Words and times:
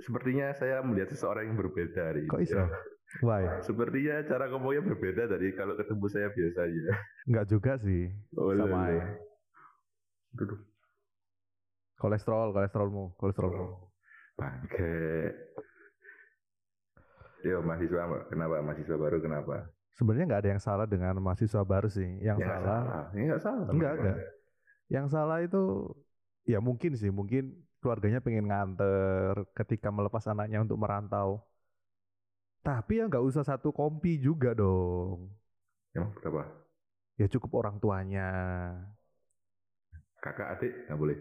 sepertinya 0.00 0.52
saya 0.52 0.80
melihat 0.80 1.08
seseorang 1.10 1.48
yang 1.48 1.56
berbeda 1.56 2.00
hari 2.12 2.24
Kok 2.26 2.40
ini. 2.40 2.46
iso? 2.48 2.62
Why? 3.20 3.42
Sepertinya 3.60 4.22
cara 4.22 4.46
ngomongnya 4.46 4.86
berbeda 4.86 5.26
dari 5.26 5.50
kalau 5.52 5.74
ketemu 5.74 6.06
saya 6.06 6.28
biasanya. 6.30 6.94
Enggak 7.26 7.46
juga 7.50 7.72
sih. 7.76 8.06
Oh, 8.38 8.54
Sama. 8.54 8.86
Duduk. 10.30 10.60
Kolesterol, 11.98 12.54
kolesterolmu, 12.54 13.04
kolesterolmu. 13.18 13.66
Bangke. 14.38 14.96
Yo 17.40 17.64
mahasiswa 17.64 18.04
kenapa 18.28 18.60
mahasiswa 18.60 18.96
baru 18.96 19.18
kenapa? 19.18 19.68
Sebenarnya 19.96 20.24
nggak 20.28 20.40
ada 20.44 20.50
yang 20.56 20.62
salah 20.62 20.86
dengan 20.88 21.18
mahasiswa 21.20 21.60
baru 21.64 21.88
sih. 21.88 22.20
Yang 22.20 22.36
Ya, 22.40 22.46
nggak 22.46 22.60
salah, 22.62 22.84
salah. 22.84 23.04
Ya, 23.16 23.36
salah. 23.36 23.66
Enggak, 23.68 23.92
enggak. 23.98 24.18
yang 24.90 25.06
salah 25.08 25.38
itu 25.40 25.62
ya 26.44 26.58
mungkin 26.62 26.92
sih, 26.96 27.10
mungkin 27.10 27.52
keluarganya 27.80 28.20
pengen 28.20 28.46
nganter 28.46 29.48
ketika 29.56 29.88
melepas 29.88 30.24
anaknya 30.28 30.60
untuk 30.60 30.76
merantau. 30.76 31.40
Tapi 32.60 33.00
ya 33.00 33.08
nggak 33.08 33.24
usah 33.24 33.40
satu 33.40 33.72
kompi 33.72 34.20
juga 34.20 34.52
dong. 34.52 35.32
Emang 35.96 36.12
berapa? 36.12 36.44
Ya 37.16 37.26
cukup 37.26 37.64
orang 37.64 37.80
tuanya. 37.80 38.28
Kakak 40.20 40.60
adik 40.60 40.72
nggak 40.86 40.98
boleh. 41.00 41.16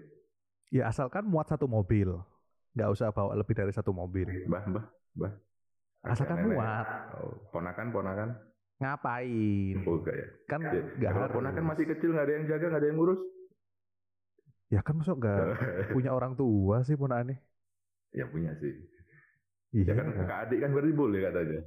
Ya 0.69 0.91
asalkan 0.91 1.23
muat 1.25 1.47
satu 1.47 1.65
mobil. 1.65 2.11
Nggak 2.75 2.89
usah 2.91 3.07
bawa 3.09 3.33
lebih 3.33 3.55
dari 3.55 3.71
satu 3.71 3.95
mobil. 3.95 4.27
Mbah, 4.45 4.63
mbah, 4.67 4.85
mbah. 5.15 5.33
Asalkan 6.03 6.43
nenek. 6.43 6.59
muat. 6.59 6.87
Oh, 7.19 7.33
ponakan, 7.51 7.87
ponakan. 7.91 8.29
Ngapain? 8.79 9.75
Oh, 9.83 9.99
enggak 9.99 10.15
ya. 10.15 10.27
Kan 10.47 10.59
Ya, 10.63 11.11
Kalau 11.11 11.27
harus. 11.27 11.35
ponakan 11.35 11.63
masih 11.67 11.85
kecil 11.91 12.15
nggak 12.15 12.23
ada 12.27 12.33
yang 12.39 12.45
jaga, 12.47 12.65
nggak 12.71 12.81
ada 12.83 12.87
yang 12.87 12.97
ngurus. 12.99 13.19
Ya 14.73 14.79
kan 14.85 14.93
masuk 14.99 15.15
nggak 15.21 15.39
punya 15.93 16.09
orang 16.17 16.33
tua 16.39 16.75
sih 16.87 16.95
pun 17.01 17.11
aneh. 17.19 17.37
ya 18.13 18.25
punya 18.29 18.51
sih. 18.61 18.73
Iya 19.73 19.93
Ya 19.93 19.93
kan 19.97 20.07
kakak 20.17 20.37
adik 20.49 20.59
kan 20.65 20.69
berarti 20.73 20.93
boleh 21.01 21.19
katanya. 21.25 21.59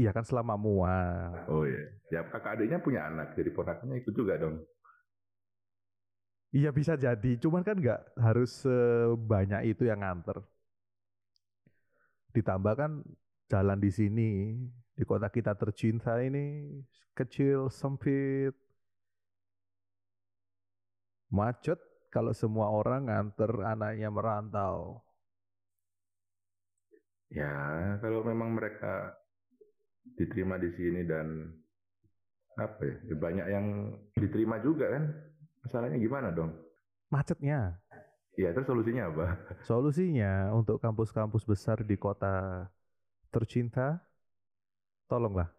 Iya 0.00 0.10
kan 0.16 0.24
selama 0.28 0.54
muat. 0.64 1.44
Oh 1.50 1.64
iya. 1.68 1.82
Ya 2.14 2.20
kakak 2.32 2.52
adiknya 2.56 2.78
punya 2.80 3.00
anak, 3.08 3.36
jadi 3.36 3.50
ponakannya 3.52 4.00
ikut 4.00 4.14
juga 4.16 4.34
dong. 4.40 4.56
Iya 6.56 6.70
bisa 6.78 6.94
jadi, 7.04 7.30
cuman 7.42 7.62
kan 7.66 7.76
nggak 7.82 8.00
harus 8.26 8.50
sebanyak 8.64 9.60
itu 9.72 9.82
yang 9.90 10.00
nganter. 10.00 10.38
Ditambah 12.34 12.74
kan 12.80 12.92
jalan 13.52 13.78
di 13.80 13.90
sini, 13.92 14.30
di 14.96 15.02
kota 15.08 15.28
kita 15.32 15.52
tercinta 15.56 16.20
ini 16.20 16.44
kecil, 17.16 17.68
sempit, 17.72 18.54
macet 21.30 21.78
kalau 22.08 22.32
semua 22.32 22.72
orang 22.72 23.08
nganter 23.08 23.52
anaknya 23.64 24.08
merantau. 24.08 25.04
Ya 27.28 27.52
kalau 28.00 28.24
memang 28.24 28.56
mereka 28.56 29.12
diterima 30.16 30.56
di 30.56 30.72
sini 30.72 31.04
dan 31.04 31.52
apa 32.56 32.80
ya, 32.80 32.96
ya 33.12 33.16
banyak 33.20 33.46
yang 33.52 33.66
diterima 34.16 34.56
juga 34.64 34.88
kan. 34.88 35.04
Masalahnya 35.62 36.00
gimana 36.00 36.32
dong? 36.32 36.56
Macetnya. 37.12 37.76
Ya 38.38 38.54
terus 38.54 38.70
solusinya 38.70 39.10
apa? 39.12 39.26
Solusinya 39.66 40.54
untuk 40.54 40.78
kampus-kampus 40.80 41.42
besar 41.44 41.82
di 41.82 41.98
kota 41.98 42.66
tercinta, 43.28 44.00
tolonglah 45.10 45.52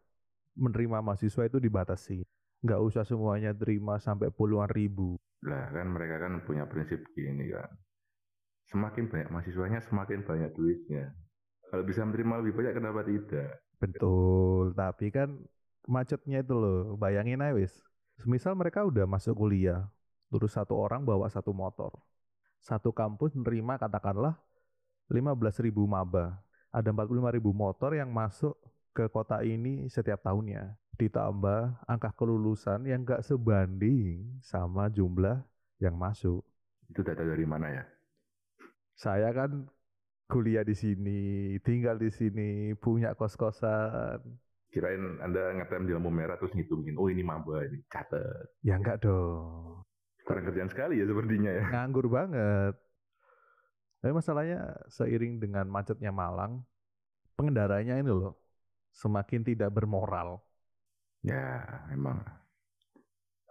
menerima 0.58 1.04
mahasiswa 1.04 1.46
itu 1.46 1.62
dibatasi. 1.62 2.26
Nggak 2.66 2.82
usah 2.82 3.04
semuanya 3.06 3.54
terima 3.54 4.00
sampai 4.02 4.32
puluhan 4.34 4.72
ribu. 4.72 5.20
Lah 5.48 5.72
kan 5.72 5.88
mereka 5.88 6.20
kan 6.20 6.44
punya 6.44 6.68
prinsip 6.68 7.00
gini 7.16 7.52
kan. 7.52 7.70
Semakin 8.70 9.10
banyak 9.10 9.30
mahasiswanya, 9.34 9.80
semakin 9.82 10.22
banyak 10.28 10.52
duitnya. 10.54 11.16
Kalau 11.70 11.84
bisa 11.86 12.06
menerima 12.06 12.42
lebih 12.42 12.54
banyak, 12.58 12.74
kenapa 12.78 13.02
tidak? 13.06 13.50
Betul, 13.80 14.76
tapi 14.76 15.10
kan 15.10 15.38
macetnya 15.88 16.44
itu 16.44 16.54
loh, 16.54 16.98
bayangin 17.00 17.42
aja 17.42 17.56
wis. 17.56 17.74
Semisal 18.20 18.54
mereka 18.54 18.84
udah 18.84 19.08
masuk 19.08 19.38
kuliah, 19.38 19.88
terus 20.28 20.54
satu 20.54 20.76
orang 20.76 21.08
bawa 21.08 21.32
satu 21.32 21.56
motor. 21.56 21.96
Satu 22.60 22.92
kampus 22.92 23.34
menerima 23.40 23.80
katakanlah 23.80 24.36
15.000 25.08 25.72
maba. 25.88 26.44
Ada 26.70 26.94
45.000 26.94 27.42
motor 27.56 27.92
yang 27.98 28.12
masuk 28.14 28.54
ke 28.94 29.08
kota 29.10 29.42
ini 29.46 29.88
setiap 29.88 30.22
tahunnya. 30.26 30.78
Ditambah 31.00 31.88
angka 31.88 32.12
kelulusan 32.18 32.84
yang 32.84 33.08
gak 33.08 33.24
sebanding 33.24 34.40
sama 34.44 34.92
jumlah 34.92 35.40
yang 35.80 35.96
masuk. 35.96 36.44
Itu 36.92 37.06
data 37.06 37.24
dari 37.24 37.48
mana 37.48 37.72
ya? 37.72 37.84
Saya 39.00 39.32
kan 39.32 39.72
kuliah 40.28 40.68
di 40.68 40.76
sini, 40.76 41.56
tinggal 41.64 41.96
di 41.96 42.12
sini, 42.12 42.76
punya 42.76 43.16
kos-kosan. 43.16 44.20
Kirain 44.70 45.18
Anda 45.24 45.56
ngetem 45.56 45.88
di 45.90 45.96
lampu 45.96 46.14
merah 46.14 46.38
terus 46.38 46.54
ngitungin, 46.54 47.00
oh 47.00 47.10
ini 47.10 47.26
maba, 47.26 47.66
ini 47.66 47.82
catet. 47.90 48.54
Ya 48.62 48.78
enggak 48.78 49.02
dong. 49.02 49.82
Kurang 50.28 50.46
kerjaan 50.46 50.70
sekali 50.70 51.02
ya 51.02 51.10
sepertinya 51.10 51.50
ya. 51.50 51.64
Nganggur 51.74 52.06
banget. 52.06 52.78
Tapi 54.00 54.12
masalahnya 54.14 54.78
seiring 54.88 55.42
dengan 55.42 55.66
macetnya 55.68 56.14
Malang, 56.14 56.64
pengendaranya 57.36 58.00
ini 58.00 58.08
loh 58.08 58.39
semakin 58.94 59.42
tidak 59.46 59.70
bermoral. 59.74 60.42
Ya, 61.22 61.68
emang. 61.92 62.24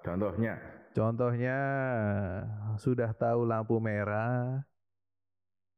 Contohnya, 0.00 0.56
Contohnya 0.96 1.58
sudah 2.80 3.12
tahu 3.14 3.46
lampu 3.46 3.78
merah, 3.78 4.64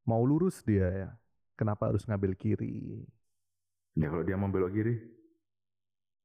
mau 0.06 0.22
lurus 0.24 0.64
dia 0.64 0.88
ya. 0.88 1.10
Kenapa 1.58 1.92
harus 1.92 2.08
ngambil 2.08 2.32
kiri? 2.38 3.04
ya 3.98 4.06
kalau 4.08 4.24
dia 4.24 4.38
mau 4.38 4.48
belok 4.48 4.72
kiri, 4.72 4.96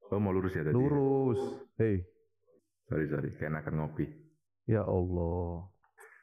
oh 0.08 0.16
mau 0.22 0.32
lurus 0.32 0.56
ya 0.56 0.64
tadi? 0.64 0.72
Lurus. 0.72 1.66
Hei, 1.76 2.00
Sorry, 2.86 3.10
sorry, 3.10 3.34
akan 3.34 3.74
ngopi. 3.82 4.06
ya 4.64 4.86
Allah. 4.86 5.66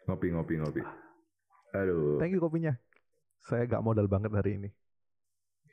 Ngopi, 0.08 0.28
ngopi, 0.32 0.54
ngopi. 0.58 0.82
Aduh, 1.76 2.18
Thank 2.18 2.34
you 2.34 2.42
kopinya. 2.42 2.74
Saya 3.44 3.68
gak 3.68 3.84
modal 3.84 4.08
banget 4.08 4.32
hari 4.32 4.56
ini. 4.58 4.70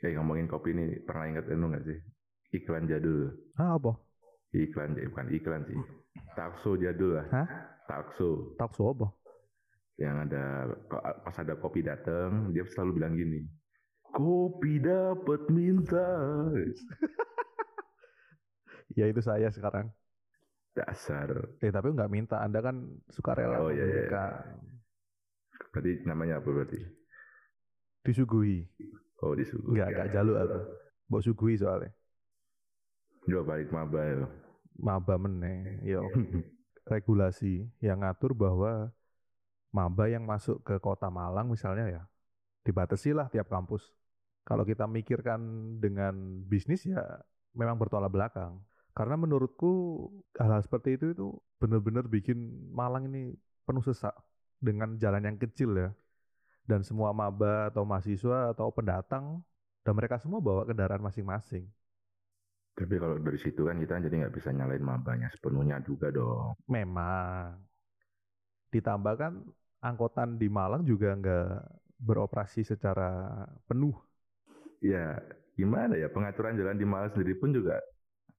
Kayak 0.01 0.17
ngomongin 0.19 0.49
kopi 0.49 0.73
ini, 0.73 1.01
pernah 1.05 1.29
ingat 1.31 1.45
itu 1.49 1.57
nggak 1.61 1.85
sih? 1.87 1.99
Iklan 2.57 2.89
jadul. 2.91 3.31
Ah 3.61 3.79
apa? 3.79 3.95
Iklan, 4.51 4.99
eh, 4.99 5.07
bukan 5.07 5.29
iklan 5.31 5.63
sih. 5.71 5.79
Takso 6.35 6.75
jadul 6.75 7.21
lah. 7.23 7.27
Hah? 7.31 7.49
Takso. 7.87 8.59
Takso 8.59 8.91
apa? 8.91 9.07
Yang 10.01 10.17
ada, 10.27 10.45
pas 11.23 11.37
ada 11.39 11.55
kopi 11.61 11.85
datang, 11.85 12.51
dia 12.51 12.65
selalu 12.67 12.91
bilang 12.99 13.15
gini. 13.15 13.45
Kopi 14.11 14.83
dapat 14.83 15.47
minta. 15.53 16.09
Ya 18.99 19.07
itu 19.07 19.23
saya 19.23 19.55
sekarang. 19.55 19.87
Dasar. 20.75 21.31
Eh 21.63 21.71
tapi 21.71 21.95
nggak 21.95 22.11
minta, 22.11 22.43
Anda 22.43 22.59
kan 22.59 22.99
suka 23.11 23.39
rela 23.39 23.63
Oh, 23.63 23.71
iya, 23.71 23.87
iya. 23.87 24.11
memberikan. 24.11 24.33
Berarti 25.71 25.93
namanya 26.07 26.43
apa 26.43 26.49
berarti? 26.51 26.79
Disuguhi. 28.03 28.67
Oh, 29.21 29.37
disuguh. 29.37 29.77
Nggak, 29.77 29.89
nggak 29.93 30.09
jaluk 30.17 30.37
aku. 30.41 30.59
Mbok 31.11 31.23
suguhi 31.27 31.55
soalnya. 31.61 31.91
Coba 33.29 33.43
balik 33.55 33.69
maba 33.69 34.01
ya. 34.01 34.17
Maba 34.81 35.15
meneh. 35.21 35.85
Yo, 35.85 36.01
regulasi 36.93 37.69
yang 37.85 38.01
ngatur 38.01 38.33
bahwa 38.33 38.89
maba 39.71 40.05
yang 40.09 40.25
masuk 40.25 40.65
ke 40.67 40.81
kota 40.83 41.07
Malang 41.13 41.47
misalnya 41.47 41.87
ya 41.87 42.03
dibatasi 42.65 43.17
lah 43.17 43.29
tiap 43.33 43.49
kampus. 43.49 43.93
Kalau 44.45 44.67
kita 44.67 44.89
mikirkan 44.89 45.41
dengan 45.79 46.43
bisnis 46.49 46.85
ya 46.85 47.01
memang 47.55 47.77
bertolak 47.79 48.11
belakang. 48.11 48.61
Karena 48.91 49.15
menurutku 49.15 50.07
hal-hal 50.35 50.61
seperti 50.67 50.99
itu 50.99 51.15
itu 51.15 51.27
benar-benar 51.63 52.11
bikin 52.11 52.37
Malang 52.75 53.07
ini 53.07 53.33
penuh 53.63 53.85
sesak 53.85 54.13
dengan 54.59 54.99
jalan 54.99 55.23
yang 55.25 55.37
kecil 55.39 55.71
ya. 55.79 55.91
Dan 56.65 56.87
semua 56.87 57.11
maba 57.11 57.69
atau 57.69 57.83
mahasiswa 57.83 58.55
atau 58.55 58.71
pendatang 58.71 59.43
dan 59.83 59.93
mereka 59.97 60.21
semua 60.21 60.39
bawa 60.39 60.69
kendaraan 60.69 61.03
masing-masing. 61.03 61.67
Tapi 62.77 62.97
kalau 62.97 63.19
dari 63.21 63.37
situ 63.37 63.67
kan 63.67 63.77
kita 63.77 64.01
jadi 64.01 64.25
nggak 64.25 64.35
bisa 64.37 64.55
nyalain 64.55 64.81
mabanya 64.81 65.29
sepenuhnya 65.35 65.83
juga 65.85 66.09
dong. 66.09 66.57
Memang. 66.71 67.59
Ditambah 68.71 69.15
kan 69.19 69.33
angkutan 69.83 70.39
di 70.39 70.47
Malang 70.47 70.87
juga 70.87 71.13
nggak 71.13 71.49
beroperasi 72.01 72.65
secara 72.65 73.45
penuh. 73.69 73.93
Ya, 74.81 75.21
gimana 75.59 75.99
ya 76.01 76.09
pengaturan 76.09 76.57
jalan 76.57 76.81
di 76.81 76.87
Malang 76.89 77.13
sendiri 77.13 77.37
pun 77.37 77.53
juga 77.53 77.77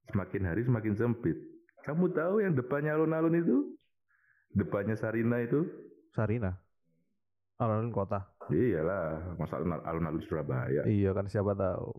semakin 0.09 0.41
hari 0.50 0.65
semakin 0.65 0.94
sempit. 0.97 1.38
Kamu 1.85 2.13
tahu 2.13 2.41
yang 2.41 2.53
depannya 2.57 2.97
alun-alun 2.97 3.35
itu? 3.38 3.57
Depannya 4.53 4.97
Sarina 4.97 5.41
itu? 5.41 5.65
Sarina. 6.13 6.57
Alun-alun 7.61 7.93
kota. 7.93 8.19
Iyalah, 8.49 9.37
masa 9.37 9.61
alun- 9.61 9.85
alun-alun 9.85 10.23
Surabaya. 10.25 10.81
Iya 10.83 11.13
kan 11.13 11.29
siapa 11.29 11.53
tahu. 11.53 11.93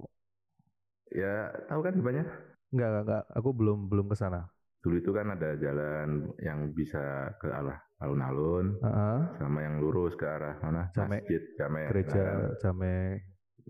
Ya, 1.14 1.55
tahu 1.70 1.87
kan 1.87 1.94
depannya? 1.94 2.26
Enggak, 2.75 2.88
enggak, 2.91 3.03
enggak. 3.06 3.25
Aku 3.38 3.49
belum 3.55 3.87
belum 3.87 4.11
ke 4.11 4.17
sana. 4.19 4.50
Dulu 4.82 4.99
itu 4.99 5.14
kan 5.14 5.31
ada 5.31 5.55
jalan 5.55 6.35
yang 6.43 6.75
bisa 6.75 7.31
ke 7.38 7.47
arah 7.47 7.79
alun-alun 8.03 8.75
Heeh. 8.82 9.19
sama 9.38 9.62
yang 9.62 9.79
lurus 9.79 10.19
ke 10.19 10.26
arah 10.26 10.59
mana 10.59 10.91
Jamek. 10.91 11.23
masjid 11.23 11.43
Jamek. 11.55 11.87
Gereja 11.94 12.19
Nah, 12.19 12.53
Jamek. 12.58 13.17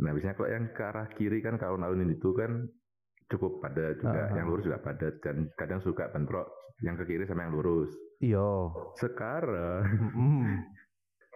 Nah, 0.00 0.10
biasanya 0.16 0.34
kalau 0.40 0.48
yang 0.48 0.64
ke 0.72 0.82
arah 0.82 1.06
kiri 1.12 1.38
kan 1.44 1.60
ke 1.60 1.64
alun-alun 1.68 2.08
itu 2.08 2.32
kan 2.32 2.64
cukup 3.28 3.60
padat 3.60 4.00
juga, 4.00 4.32
Ah. 4.32 4.32
yang 4.32 4.48
lurus 4.48 4.64
juga 4.64 4.80
padat 4.80 5.20
dan 5.20 5.52
kadang 5.60 5.84
suka 5.84 6.08
bentrok 6.08 6.48
yang 6.80 6.96
ke 6.96 7.04
kiri 7.04 7.28
sama 7.28 7.44
yang 7.44 7.52
lurus. 7.52 7.92
Iya. 8.24 8.72
Sekarang. 8.96 9.84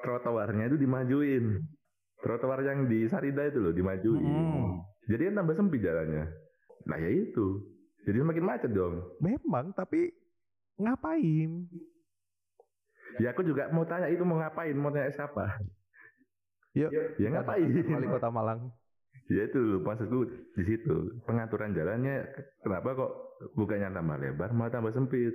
Trotoarnya 0.06 0.70
itu 0.70 0.79
dimajuin. 0.79 1.44
Trotoar 2.23 2.62
yang 2.62 2.87
di 2.87 3.11
Sarida 3.11 3.50
itu 3.50 3.58
loh 3.58 3.75
dimajuin. 3.75 4.23
Mm-mm. 4.23 4.67
Jadi 5.11 5.23
kan 5.31 5.35
tambah 5.43 5.55
sempit 5.58 5.82
jalannya. 5.82 6.25
Nah 6.87 6.97
ya 7.03 7.11
itu. 7.11 7.47
Jadi 8.06 8.23
semakin 8.23 8.44
macet 8.47 8.70
dong. 8.70 9.03
Memang, 9.19 9.75
tapi 9.75 10.14
ngapain? 10.79 11.67
Ya 13.19 13.35
aku 13.35 13.43
juga 13.43 13.67
mau 13.75 13.82
tanya 13.82 14.06
itu 14.06 14.23
mau 14.23 14.38
ngapain? 14.38 14.79
Mau 14.79 14.94
tanya 14.94 15.11
siapa? 15.11 15.58
Yuk, 16.79 16.91
Ya 17.19 17.29
ngapain? 17.32 17.67
Wali 17.67 18.06
Kota 18.06 18.31
Malang. 18.31 18.70
Ya 19.26 19.43
itu 19.50 19.59
loh, 19.59 19.82
maksudku 19.82 20.31
di 20.55 20.62
situ. 20.62 21.19
Pengaturan 21.26 21.75
jalannya 21.75 22.31
kenapa 22.62 22.94
kok 22.94 23.12
bukannya 23.59 23.91
tambah 23.91 24.17
lebar 24.23 24.50
malah 24.55 24.70
tambah 24.70 24.94
sempit? 24.94 25.35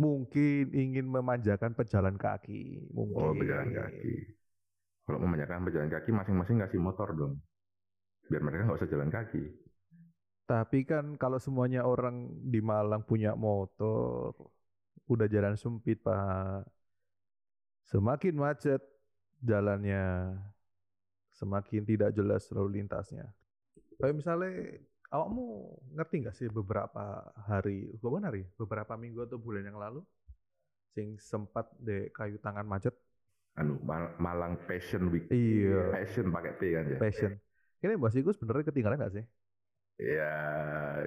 Mungkin 0.00 0.72
ingin 0.72 1.04
memanjakan 1.04 1.76
pejalan 1.76 2.16
kaki. 2.16 2.88
Mungkin. 2.92 3.22
Oh, 3.22 3.36
pejalan 3.36 3.70
kaki. 3.76 4.14
Kalau 5.04 5.18
memanjakan 5.20 5.66
pejalan 5.68 5.90
kaki 5.92 6.10
masing-masing 6.14 6.56
ngasih 6.62 6.80
motor 6.80 7.12
dong. 7.12 7.34
Biar 8.30 8.40
mereka 8.40 8.64
nggak 8.64 8.78
usah 8.80 8.90
jalan 8.90 9.10
kaki. 9.12 9.42
Tapi 10.46 10.84
kan 10.84 11.16
kalau 11.16 11.38
semuanya 11.38 11.86
orang 11.86 12.28
di 12.44 12.60
Malang 12.60 13.06
punya 13.06 13.32
motor, 13.32 14.34
udah 15.08 15.26
jalan 15.30 15.54
sempit, 15.56 16.02
Pak. 16.02 16.66
Semakin 17.88 18.34
macet 18.36 18.82
jalannya, 19.42 20.36
semakin 21.34 21.82
tidak 21.84 22.10
jelas 22.14 22.48
lalu 22.54 22.80
lintasnya. 22.82 23.32
Kayak 24.00 24.16
misalnya, 24.18 24.50
awakmu 25.14 25.44
ngerti 25.96 26.14
nggak 26.24 26.36
sih 26.38 26.48
beberapa 26.48 27.04
hari, 27.48 27.92
bukan 28.02 28.22
hari, 28.28 28.42
beberapa 28.60 28.94
minggu 28.96 29.20
atau 29.28 29.38
bulan 29.38 29.64
yang 29.68 29.78
lalu, 29.78 30.00
sing 30.96 31.16
sempat 31.20 31.66
de 31.80 32.08
kayu 32.16 32.36
tangan 32.40 32.66
macet, 32.66 32.94
Anu 33.60 33.76
Mal- 33.84 34.16
Malang 34.16 34.56
Fashion 34.64 35.12
Week. 35.12 35.28
Iya. 35.28 35.92
Fashion 35.92 36.26
pakai 36.32 36.52
P 36.56 36.60
kan 36.72 36.84
ya. 36.88 36.98
passion. 36.98 37.32
Ini 37.84 37.92
Mbak 37.98 38.12
Siku 38.14 38.30
sebenarnya 38.32 38.64
ketinggalan 38.72 38.98
nggak 39.00 39.14
sih? 39.20 39.24
Ya, 40.00 40.32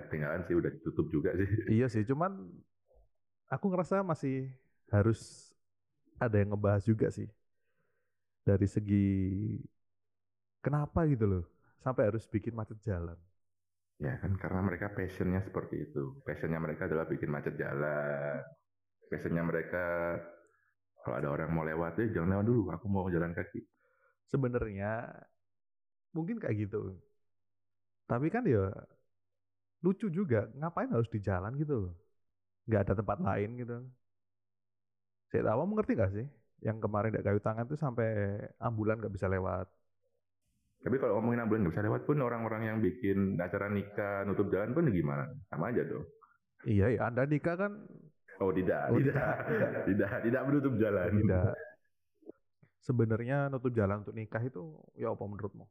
ketinggalan 0.07 0.41
sih 0.47 0.55
udah 0.55 0.71
ditutup 0.71 1.07
juga 1.11 1.33
sih. 1.35 1.47
Iya 1.75 1.87
sih, 1.91 2.03
cuman 2.05 2.31
aku 3.49 3.65
ngerasa 3.71 4.01
masih 4.05 4.49
harus 4.93 5.51
ada 6.19 6.37
yang 6.41 6.53
ngebahas 6.55 6.83
juga 6.85 7.07
sih. 7.11 7.27
Dari 8.45 8.67
segi 8.69 9.03
kenapa 10.63 10.99
gitu 11.11 11.25
loh, 11.31 11.43
sampai 11.83 12.03
harus 12.11 12.23
bikin 12.27 12.53
macet 12.59 12.77
jalan. 12.83 13.15
Ya 13.95 14.19
kan 14.19 14.35
karena 14.35 14.59
mereka 14.59 14.91
passionnya 14.91 15.39
seperti 15.39 15.87
itu. 15.87 16.19
Passionnya 16.27 16.59
mereka 16.59 16.87
adalah 16.91 17.07
bikin 17.07 17.31
macet 17.31 17.55
jalan. 17.55 18.43
Passionnya 19.07 19.43
mereka 19.45 19.85
kalau 21.05 21.15
ada 21.21 21.29
orang 21.29 21.49
mau 21.53 21.61
lewat, 21.61 22.01
eh 22.01 22.09
jangan 22.09 22.33
lewat 22.33 22.45
dulu, 22.49 22.61
aku 22.73 22.85
mau 22.89 23.05
jalan 23.13 23.31
kaki. 23.31 23.61
Sebenarnya 24.25 25.05
mungkin 26.17 26.41
kayak 26.41 26.65
gitu. 26.65 26.97
Tapi 28.09 28.27
kan 28.33 28.43
ya 28.49 28.73
lucu 29.85 30.09
juga, 30.09 30.49
ngapain 30.57 30.89
harus 30.89 31.09
di 31.13 31.19
jalan 31.21 31.53
gitu. 31.61 31.93
Nggak 32.65 32.81
ada 32.89 32.93
tempat 32.97 33.17
lain 33.21 33.49
gitu. 33.61 33.77
Saya 35.29 35.41
tahu, 35.45 35.57
kamu 35.61 35.73
ngerti 35.77 35.91
gak 36.01 36.11
sih? 36.17 36.25
Yang 36.65 36.77
kemarin 36.85 37.11
di 37.13 37.21
kayu 37.21 37.39
tangan 37.43 37.65
tuh 37.69 37.77
sampai 37.77 38.07
ambulan 38.57 38.97
nggak 38.97 39.13
bisa 39.13 39.27
lewat. 39.29 39.67
Tapi 40.85 41.01
kalau 41.01 41.17
ngomongin 41.17 41.41
ambulan 41.41 41.65
nggak 41.65 41.73
bisa 41.73 41.85
lewat 41.89 42.01
pun 42.05 42.21
orang-orang 42.21 42.61
yang 42.69 42.77
bikin 42.77 43.41
acara 43.41 43.73
nikah, 43.73 44.21
nutup 44.29 44.53
jalan 44.53 44.77
pun 44.77 44.85
gimana? 44.93 45.25
Sama 45.49 45.73
aja 45.73 45.81
dong. 45.81 46.05
Iya, 46.61 46.93
ya, 46.93 47.09
Anda 47.09 47.25
nikah 47.25 47.57
kan 47.57 47.73
Oh 48.35 48.51
tidak, 48.51 48.91
Oh, 48.91 48.99
tidak, 48.99 49.15
tidak. 49.47 49.79
tidak, 49.89 50.09
tidak, 50.27 50.41
menutup 50.43 50.73
jalan. 50.75 51.09
Tidak. 51.23 51.55
Sebenarnya 52.83 53.47
nutup 53.47 53.71
jalan 53.71 54.03
untuk 54.03 54.13
nikah 54.13 54.43
itu 54.43 54.75
ya 54.99 55.09
apa 55.09 55.23
menurutmu? 55.23 55.65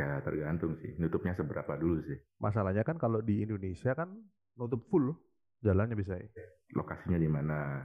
Ya 0.00 0.24
tergantung 0.24 0.80
sih, 0.80 0.96
nutupnya 0.96 1.36
seberapa 1.36 1.76
dulu 1.76 2.00
sih. 2.08 2.18
Masalahnya 2.40 2.80
kan 2.80 2.96
kalau 2.96 3.20
di 3.20 3.44
Indonesia 3.44 3.92
kan 3.92 4.08
nutup 4.56 4.88
full 4.88 5.12
jalannya 5.60 5.94
bisa 5.94 6.16
ya. 6.16 6.26
Lokasinya 6.72 7.20
di 7.20 7.28
mana? 7.28 7.84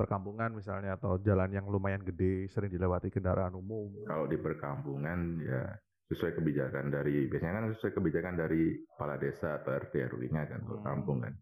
Perkampungan 0.00 0.56
misalnya 0.56 0.96
atau 0.96 1.20
jalan 1.20 1.52
yang 1.52 1.68
lumayan 1.68 2.00
gede 2.00 2.48
sering 2.48 2.72
dilewati 2.72 3.12
kendaraan 3.12 3.52
umum. 3.52 3.92
Kalau 4.08 4.24
di 4.24 4.40
perkampungan 4.40 5.44
ya 5.44 5.76
sesuai 6.08 6.40
kebijakan 6.40 6.88
dari 6.88 7.28
biasanya 7.28 7.60
kan 7.60 7.64
sesuai 7.76 7.92
kebijakan 8.00 8.34
dari 8.40 8.80
kepala 8.96 9.20
desa 9.20 9.60
atau 9.60 9.76
RT 9.76 9.94
RW-nya 10.08 10.42
kan 10.48 10.60
Hmm. 10.64 10.80
kampung 10.80 11.20
kan. 11.20 11.36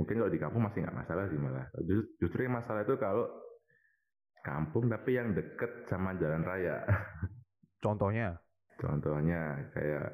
Mungkin 0.00 0.16
kalau 0.16 0.32
di 0.32 0.40
kampung 0.40 0.64
masih 0.64 0.80
nggak 0.80 0.96
masalah 0.96 1.28
sih 1.28 1.36
malah. 1.36 1.68
Justru, 1.84 2.08
justru 2.24 2.40
yang 2.48 2.56
masalah 2.56 2.88
itu 2.88 2.96
kalau 2.96 3.28
kampung 4.40 4.88
tapi 4.88 5.20
yang 5.20 5.36
deket 5.36 5.84
sama 5.84 6.16
jalan 6.16 6.40
raya. 6.40 6.88
Contohnya, 7.84 8.40
Contohnya 8.80 9.70
kayak 9.76 10.08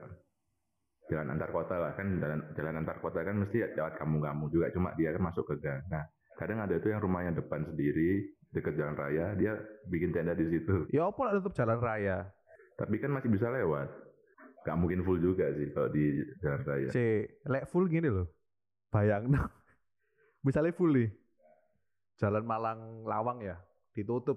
jalan 1.06 1.38
antar 1.38 1.50
kota 1.55 1.75
lah 1.78 1.94
kan 1.94 2.19
jalan 2.19 2.38
jalan 2.55 2.75
antar 2.82 2.99
kota 2.99 3.22
kan 3.22 3.34
mesti 3.34 3.62
lewat 3.78 3.94
kampung-kampung 3.99 4.50
juga 4.50 4.70
cuma 4.75 4.90
dia 4.99 5.14
kan 5.14 5.22
masuk 5.22 5.46
ke 5.55 5.55
gang. 5.62 5.82
Nah 5.90 6.05
kadang 6.41 6.65
ada 6.65 6.81
itu 6.81 6.89
yang 6.89 7.05
rumahnya 7.05 7.37
depan 7.37 7.69
sendiri 7.69 8.25
deket 8.49 8.81
jalan 8.81 8.97
raya 8.97 9.37
dia 9.37 9.61
bikin 9.93 10.11
tenda 10.11 10.33
di 10.33 10.49
situ. 10.49 10.89
ya 10.89 11.07
apa 11.07 11.21
lah 11.21 11.33
nutup 11.37 11.53
jalan 11.53 11.77
raya? 11.77 12.33
Tapi 12.81 12.97
kan 12.97 13.13
masih 13.13 13.29
bisa 13.29 13.53
lewat. 13.53 13.93
Gak 14.65 14.77
mungkin 14.81 15.05
full 15.05 15.21
juga 15.21 15.53
sih 15.53 15.69
kalau 15.77 15.93
di 15.93 16.25
jalan 16.41 16.63
raya. 16.65 16.89
C, 16.89 17.29
lek 17.45 17.69
full 17.69 17.85
gini 17.93 18.09
loh. 18.09 18.27
Bayang 18.89 19.29
Misalnya 20.47 20.73
full 20.73 20.97
nih. 20.97 21.13
Jalan 22.17 22.45
Malang 22.45 23.05
Lawang 23.05 23.41
ya, 23.41 23.57
ditutup 23.97 24.37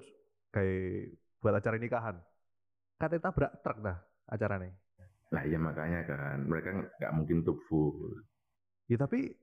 kayak 0.51 1.19
buat 1.43 1.55
acara 1.55 1.75
nikahan. 1.75 2.15
Katanya 2.95 3.27
tabrak 3.27 3.51
truk 3.59 3.79
dah 3.83 3.97
acaranya. 4.31 4.71
Nah 5.35 5.43
iya 5.43 5.59
makanya 5.59 6.07
kan 6.07 6.47
mereka 6.47 6.69
nggak 6.99 7.13
mungkin 7.15 7.43
tuh 7.43 7.59
full. 7.67 8.23
Ya 8.87 8.95
tapi 8.95 9.35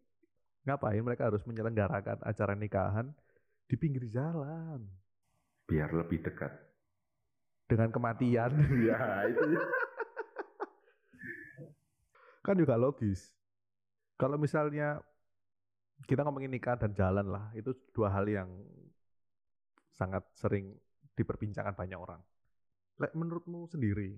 ngapain 0.71 1.03
mereka 1.03 1.27
harus 1.29 1.43
menyelenggarakan 1.45 2.23
acara 2.23 2.55
nikahan 2.55 3.11
di 3.67 3.75
pinggir 3.75 4.07
jalan 4.07 4.87
Biar 5.67 5.91
lebih 5.95 6.23
dekat. 6.23 6.51
dengan 7.71 7.95
kematian 7.95 8.51
ya 8.89 8.99
itu. 9.31 9.47
kan 12.43 12.57
juga 12.57 12.75
logis. 12.75 13.31
Kalau 14.19 14.37
misalnya 14.37 15.01
kita 16.09 16.25
ngomongin 16.25 16.51
nikah 16.51 16.77
dan 16.81 16.93
jalan 16.97 17.27
lah, 17.29 17.53
itu 17.55 17.71
dua 17.93 18.09
hal 18.11 18.25
yang 18.27 18.49
sangat 19.95 20.25
sering 20.35 20.75
diperbincangkan 21.15 21.77
banyak 21.77 21.99
orang. 22.01 22.21
Lek 23.01 23.13
menurutmu 23.17 23.69
sendiri, 23.69 24.17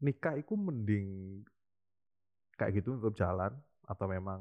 nikah 0.00 0.34
itu 0.40 0.54
mending 0.56 1.08
kayak 2.58 2.82
gitu 2.82 2.98
untuk 2.98 3.14
jalan 3.14 3.54
atau 3.86 4.06
memang 4.10 4.40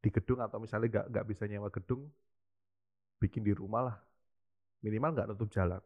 di 0.00 0.08
gedung 0.16 0.40
atau 0.40 0.58
misalnya 0.64 0.88
nggak 0.92 1.06
nggak 1.12 1.26
bisa 1.30 1.44
nyewa 1.50 1.68
gedung, 1.76 2.02
bikin 3.20 3.42
di 3.44 3.52
rumah 3.52 3.82
lah, 3.92 3.96
minimal 4.84 5.10
nggak 5.14 5.28
nutup 5.30 5.50
jalan. 5.52 5.82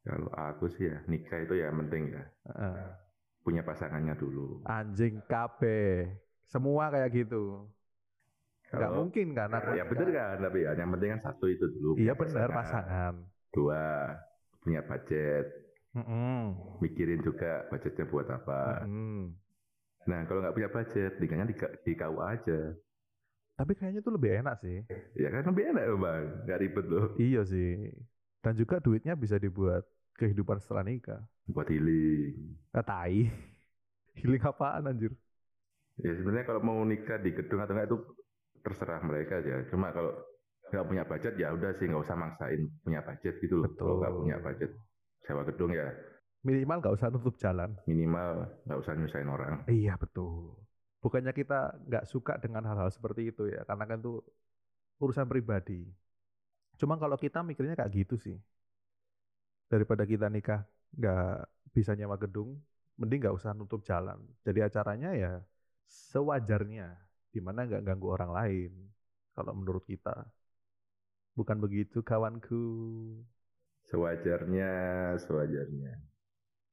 Kalau 0.00 0.32
aku 0.32 0.64
sih 0.72 0.88
ya 0.88 0.96
nikah 1.12 1.44
itu 1.44 1.54
ya 1.60 1.68
penting 1.68 2.04
ya 2.16 2.24
Heeh. 2.48 2.76
punya 3.44 3.60
pasangannya 3.60 4.14
dulu. 4.16 4.64
Anjing 4.64 5.20
kabeh, 5.28 6.08
semua 6.48 6.88
kayak 6.88 7.10
gitu. 7.12 7.68
Nggak 8.70 8.92
mungkin 8.94 9.26
kan 9.34 9.50
aku 9.50 9.70
Ya 9.74 9.84
bener 9.84 10.08
kan 10.14 10.36
tapi 10.38 10.58
ya 10.62 10.70
yang 10.78 10.90
penting 10.94 11.10
kan 11.18 11.20
satu 11.26 11.44
itu 11.50 11.64
dulu. 11.74 11.90
Iya 11.98 12.12
benar 12.14 12.48
pasangan. 12.54 13.14
Dua 13.50 13.82
punya 14.62 14.80
budget. 14.86 15.44
Mm-mm. 15.90 16.54
Mikirin 16.78 17.20
juga 17.20 17.66
budgetnya 17.68 18.06
buat 18.06 18.26
apa. 18.30 18.86
Mm-mm. 18.86 19.34
Nah 20.06 20.20
kalau 20.24 20.40
nggak 20.40 20.54
punya 20.56 20.70
budget 20.70 21.12
nikahnya 21.18 21.46
di, 21.50 21.56
di 21.84 21.92
KUA 21.98 22.26
aja. 22.38 22.60
Tapi 23.60 23.76
kayaknya 23.76 24.00
tuh 24.00 24.16
lebih 24.16 24.40
enak 24.40 24.56
sih. 24.64 24.80
Ya 25.12 25.28
kan 25.28 25.44
lebih 25.52 25.68
enak 25.76 25.84
loh 25.84 25.98
bang. 26.00 26.24
Nggak 26.48 26.58
ribet 26.64 26.86
loh. 26.88 27.06
Iya 27.20 27.44
sih. 27.44 27.92
Dan 28.40 28.56
juga 28.56 28.80
duitnya 28.80 29.12
bisa 29.12 29.36
dibuat 29.36 29.84
kehidupan 30.16 30.56
setelah 30.64 30.80
nikah. 30.80 31.20
Buat 31.44 31.68
healing. 31.68 32.56
Nah, 32.72 32.80
tai. 32.80 33.28
Healing 34.20 34.42
apaan 34.42 34.88
anjir? 34.88 35.12
Ya 36.00 36.12
sebenarnya 36.16 36.44
kalau 36.44 36.60
mau 36.60 36.80
nikah 36.82 37.20
di 37.20 37.30
gedung 37.30 37.60
atau 37.60 37.72
enggak 37.76 37.88
itu 37.92 37.98
terserah 38.60 39.00
mereka 39.04 39.38
aja. 39.38 39.64
Cuma 39.68 39.92
kalau 39.92 40.12
nggak 40.72 40.86
punya 40.86 41.04
budget 41.04 41.34
ya 41.36 41.52
udah 41.52 41.70
sih 41.76 41.86
nggak 41.88 42.04
usah 42.04 42.16
maksain 42.16 42.68
punya 42.80 43.00
budget 43.04 43.34
gitu 43.40 43.60
loh. 43.60 43.70
Kalau 43.76 44.00
nggak 44.00 44.12
Betul. 44.12 44.20
punya 44.24 44.36
budget 44.40 44.70
sewa 45.24 45.42
gedung 45.44 45.72
ya 45.72 45.88
Minimal 46.40 46.80
nggak 46.80 46.96
usah 46.96 47.08
nutup 47.12 47.36
jalan. 47.36 47.76
minimal 47.84 48.48
nggak 48.64 48.78
usah 48.80 48.92
nyusahin 48.96 49.28
orang. 49.28 49.54
Iya 49.68 49.96
betul. 50.00 50.56
Bukannya 51.00 51.32
kita 51.32 51.80
nggak 51.88 52.04
suka 52.04 52.36
dengan 52.36 52.60
hal-hal 52.68 52.92
seperti 52.92 53.32
itu 53.32 53.48
ya, 53.48 53.64
karena 53.64 53.88
kan 53.88 53.98
itu 54.04 54.20
urusan 55.00 55.24
pribadi. 55.24 55.88
Cuma 56.76 57.00
kalau 57.00 57.16
kita 57.16 57.40
mikirnya 57.40 57.72
kayak 57.72 57.92
gitu 58.04 58.20
sih. 58.20 58.36
Daripada 59.72 60.04
kita 60.04 60.28
nikah 60.28 60.60
nggak 60.92 61.48
bisa 61.72 61.96
nyewa 61.96 62.20
gedung, 62.20 62.60
mending 63.00 63.24
nggak 63.24 63.36
usah 63.36 63.56
nutup 63.56 63.80
jalan. 63.80 64.20
Jadi 64.44 64.60
acaranya 64.60 65.16
ya 65.16 65.32
sewajarnya, 65.88 66.92
di 67.32 67.40
mana 67.40 67.64
nggak 67.64 67.80
ganggu 67.80 68.08
orang 68.12 68.32
lain. 68.36 68.72
Kalau 69.32 69.56
menurut 69.56 69.88
kita. 69.88 70.28
Bukan 71.32 71.56
begitu 71.64 72.04
kawanku. 72.04 72.60
Sewajarnya, 73.88 74.72
sewajarnya. 75.16 75.96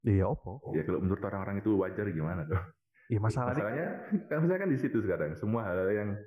Iya 0.03 0.27
opo. 0.27 0.60
Ya 0.75 0.84
kalau 0.84 1.00
menurut 1.00 1.24
orang-orang 1.24 1.63
itu 1.63 1.79
wajar 1.79 2.12
gimana 2.12 2.43
dong? 2.43 2.60
Iya 3.07 3.19
masalahnya, 3.23 3.63
Masalahnya 3.63 3.87
kan 4.27 4.59
kan 4.67 4.69
di 4.69 4.79
situ 4.79 4.97
sekarang 4.99 5.31
semua 5.39 5.63
hal 5.63 5.79
yang 5.95 6.19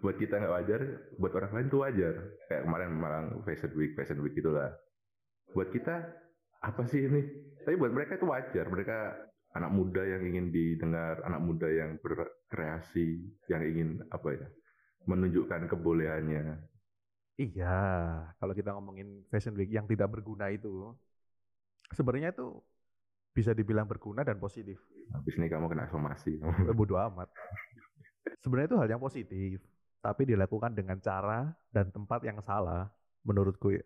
buat 0.00 0.16
kita 0.16 0.40
nggak 0.40 0.54
wajar, 0.56 0.80
buat 1.20 1.32
orang 1.36 1.52
lain 1.52 1.68
itu 1.68 1.78
wajar. 1.80 2.14
Kayak 2.48 2.62
kemarin 2.64 2.90
Malang 2.96 3.26
Fashion 3.44 3.72
Week, 3.76 3.92
Fashion 3.92 4.20
Week 4.24 4.36
itulah. 4.36 4.72
Buat 5.52 5.68
kita 5.72 6.00
apa 6.64 6.82
sih 6.88 7.04
ini? 7.04 7.20
Tapi 7.64 7.76
buat 7.76 7.92
mereka 7.92 8.16
itu 8.16 8.26
wajar. 8.28 8.68
Mereka 8.68 8.98
anak 9.54 9.70
muda 9.70 10.02
yang 10.02 10.24
ingin 10.24 10.50
didengar, 10.50 11.20
anak 11.24 11.40
muda 11.44 11.68
yang 11.70 12.00
berkreasi, 12.00 13.22
yang 13.48 13.62
ingin 13.62 14.02
apa 14.10 14.28
ya? 14.34 14.48
menunjukkan 15.04 15.68
kebolehannya. 15.68 16.64
iya. 17.36 17.76
Kalau 18.40 18.56
kita 18.56 18.72
ngomongin 18.72 19.28
Fashion 19.28 19.52
Week 19.52 19.68
yang 19.68 19.84
tidak 19.84 20.08
berguna 20.08 20.48
itu, 20.48 20.96
sebenarnya 21.92 22.32
itu 22.32 22.64
bisa 23.36 23.52
dibilang 23.52 23.84
berguna 23.84 24.24
dan 24.24 24.40
positif. 24.40 24.80
Habis 25.12 25.34
ini 25.36 25.46
kamu 25.50 25.66
kena 25.68 25.90
somasi. 25.90 26.40
Bodoh 26.78 27.00
amat. 27.10 27.28
Sebenarnya 28.40 28.68
itu 28.72 28.78
hal 28.80 28.88
yang 28.88 29.02
positif, 29.02 29.60
tapi 30.00 30.28
dilakukan 30.28 30.72
dengan 30.72 31.00
cara 31.00 31.52
dan 31.72 31.92
tempat 31.92 32.24
yang 32.24 32.40
salah, 32.44 32.88
menurutku 33.24 33.72
ya. 33.72 33.84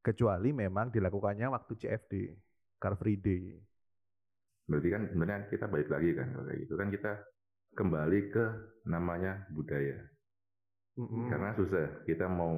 Kecuali 0.00 0.56
memang 0.56 0.88
dilakukannya 0.88 1.52
waktu 1.52 1.72
CFD, 1.76 2.12
Car 2.80 2.96
Free 2.96 3.20
Day. 3.20 3.60
Berarti 4.64 4.88
kan 4.88 5.02
sebenarnya 5.12 5.40
kita 5.52 5.66
balik 5.68 5.88
lagi 5.92 6.16
kan 6.16 6.26
kalau 6.32 6.44
kayak 6.48 6.58
gitu 6.64 6.74
kan 6.78 6.88
kita 6.88 7.12
kembali 7.76 8.20
ke 8.32 8.44
namanya 8.88 9.44
budaya. 9.52 9.98
Mm-mm. 10.96 11.28
Karena 11.28 11.52
susah 11.56 12.04
kita 12.08 12.28
mau 12.28 12.56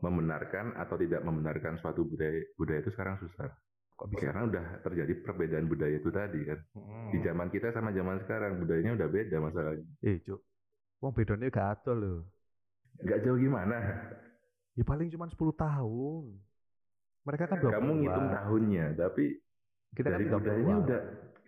membenarkan 0.00 0.76
atau 0.76 0.96
tidak 1.00 1.24
membenarkan 1.24 1.80
suatu 1.80 2.04
budaya 2.04 2.40
budaya 2.56 2.80
itu 2.84 2.92
sekarang 2.92 3.16
susah. 3.20 3.48
Kok 3.96 4.06
bisa? 4.12 4.28
Karena 4.28 4.42
udah 4.44 4.66
terjadi 4.84 5.12
perbedaan 5.24 5.66
budaya 5.72 5.96
itu 5.96 6.12
tadi 6.12 6.40
kan. 6.44 6.60
Mm-mm. 6.76 7.16
Di 7.16 7.18
zaman 7.24 7.48
kita 7.48 7.72
sama 7.72 7.96
zaman 7.96 8.20
sekarang 8.20 8.60
budayanya 8.60 8.92
udah 8.92 9.08
beda 9.08 9.36
masalahnya. 9.40 9.88
Eh, 10.04 10.20
Cuk. 10.20 10.40
Wong 11.00 11.12
bedanya 11.16 11.48
gak 11.48 11.68
ada 11.80 11.92
loh. 11.96 12.28
Nggak 13.00 13.18
jauh 13.24 13.38
gimana. 13.40 13.76
Ya 14.76 14.84
paling 14.84 15.08
cuma 15.08 15.28
10 15.28 15.36
tahun. 15.56 16.24
Mereka 17.24 17.44
kan 17.48 17.58
20 17.58 17.72
Kamu 17.72 17.92
ngitung 18.04 18.28
tahunnya, 18.30 18.86
tapi 19.00 19.24
Kita 19.96 20.12
kan 20.12 20.20
dari 20.20 20.24
30 20.28 20.36
budayanya 20.36 20.76
udah 20.84 21.00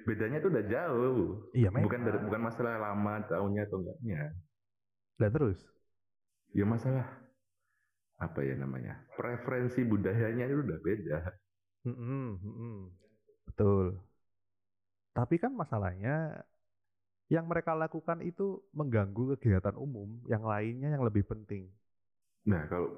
bedanya 0.09 0.37
itu 0.41 0.49
udah 0.49 0.65
jauh. 0.65 1.21
Iya, 1.53 1.69
memang. 1.69 1.85
Bukan 1.85 2.01
dari, 2.09 2.19
bukan 2.25 2.41
masalah 2.41 2.75
lama 2.81 3.15
tahunnya 3.29 3.63
atau 3.69 3.77
enggaknya. 3.85 4.21
Dan 5.21 5.31
terus? 5.37 5.59
Ya 6.57 6.65
masalah 6.65 7.05
apa 8.17 8.41
ya 8.41 8.57
namanya? 8.57 9.05
Preferensi 9.15 9.85
budayanya 9.85 10.49
itu 10.49 10.65
udah 10.65 10.79
beda. 10.81 11.19
Mm-mm, 11.89 12.29
mm-mm. 12.45 12.77
Betul. 13.49 13.97
Tapi 15.17 15.35
kan 15.41 15.57
masalahnya 15.57 16.45
yang 17.29 17.45
mereka 17.45 17.77
lakukan 17.77 18.25
itu 18.25 18.61
mengganggu 18.73 19.37
kegiatan 19.37 19.77
umum, 19.77 20.21
yang 20.29 20.45
lainnya 20.45 20.93
yang 20.93 21.05
lebih 21.05 21.25
penting. 21.29 21.69
Nah, 22.49 22.65
kalau 22.69 22.97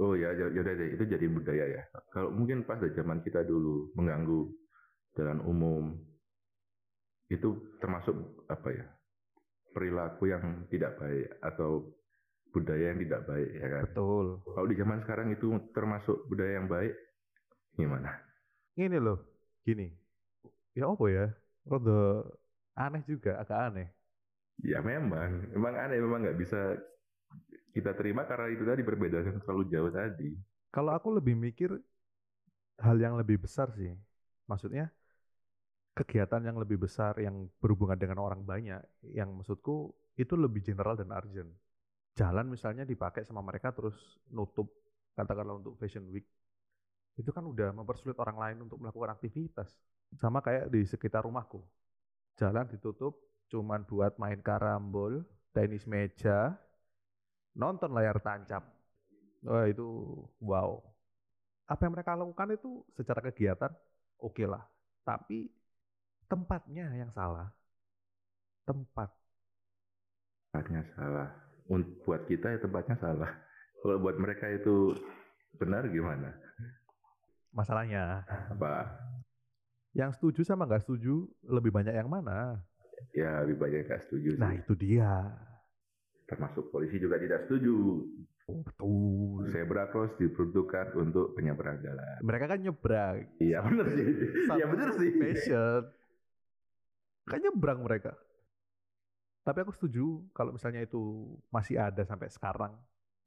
oh 0.00 0.12
ya 0.16 0.32
ya 0.36 0.48
udah 0.48 0.74
deh 0.76 0.88
itu 0.96 1.04
jadi 1.08 1.26
budaya 1.28 1.64
ya. 1.68 1.82
Kalau 2.12 2.32
mungkin 2.32 2.64
pas 2.64 2.80
dari 2.80 2.92
zaman 2.92 3.24
kita 3.24 3.44
dulu 3.44 3.92
mengganggu 3.96 4.40
jalan 5.16 5.40
umum 5.44 5.96
itu 7.32 7.76
termasuk 7.80 8.16
apa 8.48 8.68
ya? 8.72 8.86
perilaku 9.72 10.28
yang 10.28 10.68
tidak 10.68 11.00
baik 11.00 11.32
atau 11.40 11.88
budaya 12.52 12.92
yang 12.92 13.00
tidak 13.00 13.24
baik 13.24 13.50
ya 13.56 13.68
kan. 13.72 13.84
Betul. 13.88 14.26
Kalau 14.44 14.66
di 14.68 14.76
zaman 14.76 14.98
sekarang 15.02 15.28
itu 15.32 15.48
termasuk 15.72 16.16
budaya 16.28 16.60
yang 16.60 16.68
baik 16.68 16.92
gimana? 17.76 18.10
Ini 18.76 18.96
loh, 18.96 19.20
gini. 19.64 19.88
Ya 20.72 20.88
apa 20.88 21.04
ya? 21.08 21.26
Rada 21.68 22.26
aneh 22.76 23.02
juga, 23.04 23.38
agak 23.38 23.58
aneh. 23.72 23.88
Ya 24.62 24.80
memang, 24.80 25.48
memang 25.52 25.74
aneh, 25.76 25.98
memang 26.00 26.20
nggak 26.24 26.38
bisa 26.38 26.76
kita 27.72 27.96
terima 27.96 28.28
karena 28.28 28.52
itu 28.52 28.64
tadi 28.68 28.82
perbedaan 28.84 29.26
yang 29.32 29.38
terlalu 29.40 29.64
jauh 29.72 29.90
tadi. 29.92 30.30
Kalau 30.72 30.92
aku 30.92 31.08
lebih 31.16 31.36
mikir 31.36 31.72
hal 32.80 32.96
yang 33.00 33.16
lebih 33.16 33.40
besar 33.40 33.72
sih. 33.76 33.92
Maksudnya 34.48 34.88
kegiatan 35.92 36.40
yang 36.40 36.56
lebih 36.56 36.80
besar 36.80 37.16
yang 37.20 37.48
berhubungan 37.60 37.96
dengan 37.96 38.20
orang 38.20 38.40
banyak, 38.44 38.80
yang 39.12 39.32
maksudku 39.36 39.92
itu 40.16 40.34
lebih 40.36 40.64
general 40.64 40.96
dan 40.96 41.12
urgent. 41.12 41.52
Jalan 42.12 42.48
misalnya 42.48 42.84
dipakai 42.84 43.24
sama 43.24 43.40
mereka 43.40 43.72
terus 43.72 43.96
nutup, 44.28 44.68
katakanlah 45.16 45.60
untuk 45.60 45.76
Fashion 45.80 46.04
Week. 46.12 46.28
Itu 47.16 47.30
kan 47.30 47.44
udah 47.44 47.76
mempersulit 47.76 48.16
orang 48.16 48.38
lain 48.40 48.56
untuk 48.64 48.80
melakukan 48.80 49.12
aktivitas. 49.16 49.68
Sama 50.16 50.40
kayak 50.40 50.72
di 50.72 50.84
sekitar 50.84 51.24
rumahku. 51.24 51.60
Jalan 52.40 52.68
ditutup 52.68 53.16
cuman 53.52 53.84
buat 53.84 54.16
main 54.16 54.40
karambol, 54.40 55.20
tenis 55.52 55.84
meja, 55.84 56.56
nonton 57.52 57.92
layar 57.92 58.16
tancap. 58.20 58.64
Wah 59.44 59.68
itu 59.68 59.84
wow. 60.40 60.80
Apa 61.68 61.84
yang 61.84 61.92
mereka 61.92 62.16
lakukan 62.16 62.56
itu 62.56 62.84
secara 62.96 63.20
kegiatan 63.20 63.72
oke 64.20 64.44
lah. 64.48 64.64
Tapi 65.04 65.52
tempatnya 66.30 66.88
yang 66.96 67.12
salah. 67.12 67.52
Tempat. 68.64 69.10
Tempatnya 70.48 70.82
salah. 70.96 71.28
Buat 72.04 72.24
kita 72.28 72.56
ya 72.56 72.58
tempatnya 72.60 72.96
salah. 72.96 73.30
Kalau 73.82 73.98
buat 73.98 74.16
mereka 74.16 74.46
itu 74.48 74.96
benar 75.58 75.90
gimana? 75.90 76.32
Masalahnya. 77.52 78.24
Apa? 78.48 78.88
Yang 79.92 80.16
setuju 80.16 80.40
sama 80.48 80.64
nggak 80.64 80.88
setuju 80.88 81.28
lebih 81.44 81.68
banyak 81.68 81.92
yang 81.92 82.08
mana? 82.08 82.64
Ya 83.12 83.44
lebih 83.44 83.60
banyak 83.60 83.84
yang 83.84 83.88
nggak 83.92 84.04
setuju 84.08 84.28
sih. 84.36 84.40
Nah 84.40 84.56
itu 84.56 84.72
dia. 84.72 85.36
Termasuk 86.24 86.72
polisi 86.72 86.96
juga 86.96 87.20
tidak 87.20 87.44
setuju. 87.44 88.08
Oh, 88.48 88.58
betul. 88.64 89.52
Zebra 89.52 89.86
cross 89.92 90.16
diperuntukkan 90.16 90.96
untuk 90.96 91.36
penyeberang 91.36 91.78
jalan. 91.84 92.18
Mereka 92.24 92.44
kan 92.48 92.58
nyebrang. 92.58 93.16
Iya 93.38 93.58
benar 93.60 93.86
sih. 93.92 94.04
Iya 94.48 94.66
benar 94.66 94.88
sih. 94.96 95.10
Fashion. 95.20 95.82
Kan 97.28 97.38
nyebrang 97.44 97.84
mereka. 97.84 98.16
Tapi 99.44 99.58
aku 99.60 99.76
setuju 99.76 100.24
kalau 100.32 100.56
misalnya 100.56 100.82
itu 100.82 101.36
masih 101.52 101.76
ada 101.76 102.02
sampai 102.08 102.32
sekarang. 102.32 102.74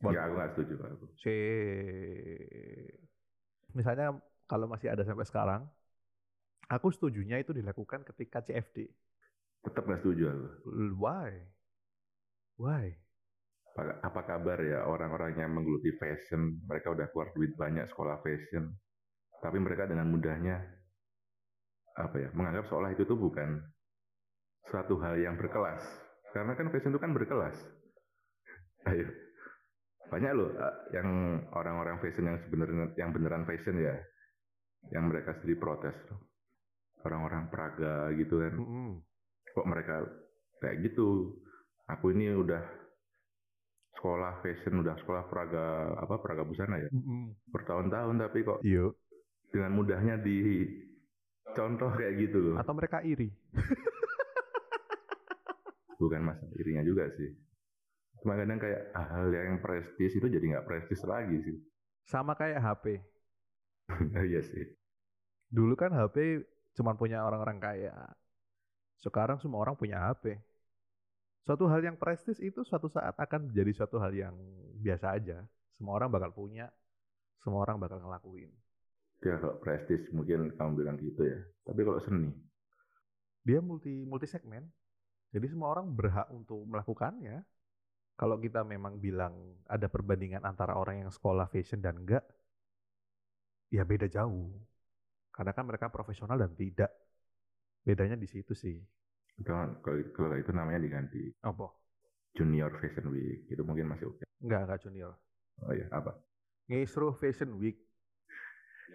Ya 0.03 0.27
aku 0.27 0.34
nggak 0.34 0.51
setuju 0.58 0.74
aku. 0.82 1.05
Si 1.15 1.36
misalnya 3.75 4.15
kalau 4.48 4.72
masih 4.72 4.89
ada 4.89 5.03
sampai 5.03 5.27
sekarang, 5.27 5.62
aku 6.72 6.88
setujunya 6.89 7.44
itu 7.44 7.51
dilakukan 7.51 8.08
ketika 8.13 8.41
CFD. 8.41 8.88
Tetap 9.67 9.84
nggak 9.84 10.01
setuju 10.01 10.32
aku. 10.32 10.48
Why? 10.96 11.32
Why? 12.55 12.86
Apa, 13.75 14.00
apa 14.08 14.22
kabar 14.24 14.63
ya 14.63 14.88
orang-orang 14.88 15.36
yang 15.36 15.51
menggeluti 15.51 15.91
fashion? 16.00 16.63
Mereka 16.63 16.96
udah 16.96 17.12
keluar 17.12 17.36
duit 17.36 17.51
banyak 17.60 17.84
sekolah 17.91 18.24
fashion, 18.24 18.72
tapi 19.44 19.60
mereka 19.60 19.84
dengan 19.84 20.08
mudahnya 20.08 20.63
apa 21.96 22.15
ya 22.20 22.29
menganggap 22.36 22.67
seolah 22.67 22.91
itu 22.91 23.03
tuh 23.03 23.20
bukan 23.20 23.60
suatu 24.72 24.96
hal 25.03 25.20
yang 25.20 25.36
berkelas. 25.36 25.84
Karena 26.32 26.55
kan 26.55 26.72
fashion 26.72 26.96
itu 26.96 27.01
kan 27.03 27.12
berkelas. 27.12 27.58
Ayo, 28.86 29.10
banyak 30.05 30.31
loh 30.33 30.50
eh, 30.53 30.75
yang 30.93 31.07
orang-orang 31.51 31.97
fashion 32.00 32.29
yang 32.29 32.38
sebenarnya 32.45 32.93
yang 32.95 33.09
beneran 33.12 33.43
fashion 33.43 33.77
ya, 33.77 33.95
yang 34.93 35.09
mereka 35.09 35.33
sendiri 35.39 35.57
protes. 35.57 35.95
Orang-orang 37.05 37.53
Praga 37.53 38.09
gitu 38.17 38.41
kan, 38.41 38.57
Mm-mm. 38.57 38.97
kok 39.53 39.69
mereka 39.69 40.01
kayak 40.57 40.89
gitu? 40.89 41.38
Aku 41.85 42.09
ini 42.09 42.33
udah 42.33 42.65
sekolah 43.93 44.41
fashion, 44.41 44.81
udah 44.81 44.97
sekolah 45.05 45.29
Praga 45.29 45.65
apa 46.01 46.17
Praga 46.17 46.41
busana 46.41 46.81
ya, 46.81 46.89
Mm-mm. 46.89 47.29
bertahun-tahun 47.53 48.17
tapi 48.17 48.41
kok 48.41 48.65
Iya. 48.65 48.89
dengan 49.53 49.77
mudahnya 49.77 50.17
dicontoh 50.17 51.93
kayak 51.93 52.25
gitu 52.25 52.38
loh. 52.41 52.55
Atau 52.57 52.74
mereka 52.74 53.05
iri. 53.05 53.29
Bukan 55.95 56.21
masalah 56.25 56.51
irinya 56.59 56.83
juga 56.83 57.07
sih. 57.15 57.31
Cuma 58.25 58.41
kadang 58.41 58.58
kayak 58.58 58.89
hal 58.89 59.29
yang 59.29 59.62
prestis 59.62 60.17
itu 60.17 60.25
jadi 60.25 60.41
nggak 60.41 60.65
prestis 60.65 61.05
lagi 61.05 61.38
sih. 61.46 61.62
Sama 62.10 62.34
kayak 62.34 62.58
HP. 62.58 62.98
Iya 64.34 64.41
sih. 64.41 64.65
Dulu 65.53 65.77
kan 65.77 65.94
HP 65.94 66.41
cuma 66.74 66.98
punya 66.98 67.22
orang-orang 67.22 67.62
kaya. 67.62 67.94
Sekarang 68.98 69.38
semua 69.38 69.62
orang 69.62 69.77
punya 69.77 70.01
HP. 70.01 70.41
Suatu 71.46 71.70
hal 71.70 71.86
yang 71.86 72.01
prestis 72.01 72.41
itu 72.41 72.65
suatu 72.65 72.89
saat 72.89 73.13
akan 73.13 73.53
menjadi 73.53 73.86
suatu 73.86 74.01
hal 74.01 74.10
yang 74.10 74.34
biasa 74.82 75.22
aja. 75.22 75.46
Semua 75.77 76.01
orang 76.01 76.10
bakal 76.10 76.34
punya, 76.34 76.74
semua 77.46 77.62
orang 77.62 77.77
bakal 77.77 78.01
ngelakuin. 78.01 78.50
Ya 79.22 79.38
kalau 79.38 79.62
prestis 79.62 80.10
mungkin 80.10 80.50
kamu 80.58 80.82
bilang 80.82 80.98
gitu 80.98 81.29
ya. 81.29 81.46
Tapi 81.62 81.86
kalau 81.86 82.01
seni, 82.01 82.34
Dia 83.46 83.62
multi 83.62 84.01
multi 84.10 84.25
segmen. 84.25 84.65
Jadi 85.29 85.46
semua 85.53 85.77
orang 85.77 85.94
berhak 85.94 86.25
untuk 86.34 86.65
melakukannya. 86.65 87.46
Kalau 88.15 88.39
kita 88.39 88.63
memang 88.63 88.95
bilang 88.95 89.36
ada 89.67 89.91
perbandingan 89.91 90.48
antara 90.48 90.79
orang 90.79 91.03
yang 91.03 91.12
sekolah 91.12 91.51
fashion 91.51 91.84
dan 91.84 92.00
enggak, 92.00 92.24
ya 93.67 93.84
beda 93.84 94.07
jauh. 94.07 94.55
Karena 95.36 95.51
kan 95.51 95.67
mereka 95.67 95.91
profesional 95.91 96.39
dan 96.39 96.55
tidak. 96.55 96.91
Bedanya 97.84 98.15
di 98.15 98.25
situ 98.25 98.55
sih. 98.55 98.79
kalau, 99.43 99.84
kalau, 99.84 100.00
kalau 100.15 100.36
itu 100.39 100.55
namanya 100.55 100.79
diganti 100.79 101.27
Apa? 101.43 101.67
Junior 102.39 102.72
Fashion 102.79 103.12
Week. 103.12 103.51
Itu 103.51 103.67
mungkin 103.67 103.91
masih 103.91 104.15
oke. 104.15 104.24
Enggak, 104.39 104.62
enggak 104.67 104.79
junior. 104.88 105.13
Oh 105.63 105.75
iya, 105.75 105.88
apa? 105.91 106.15
Ngisru 106.72 107.15
Fashion 107.19 107.55
Week. 107.60 107.79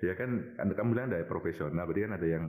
Ya 0.00 0.16
kan, 0.16 0.56
anda 0.56 0.72
kamu 0.72 0.96
bilang 0.96 1.12
ada 1.12 1.24
profesional, 1.28 1.84
berarti 1.84 2.08
kan 2.08 2.14
ada 2.16 2.28
yang 2.28 2.44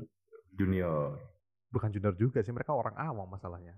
junior. 0.56 1.20
Bukan 1.68 1.92
junior 1.92 2.16
juga 2.16 2.40
sih, 2.44 2.56
mereka 2.56 2.72
orang 2.72 2.96
awam 2.96 3.28
masalahnya. 3.28 3.75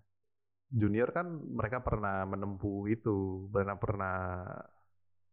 Junior 0.73 1.13
kan 1.13 1.29
mereka 1.29 1.85
pernah 1.85 2.25
menempuh 2.25 2.89
itu, 2.89 3.45
pernah 3.53 3.77
pernah 3.77 4.17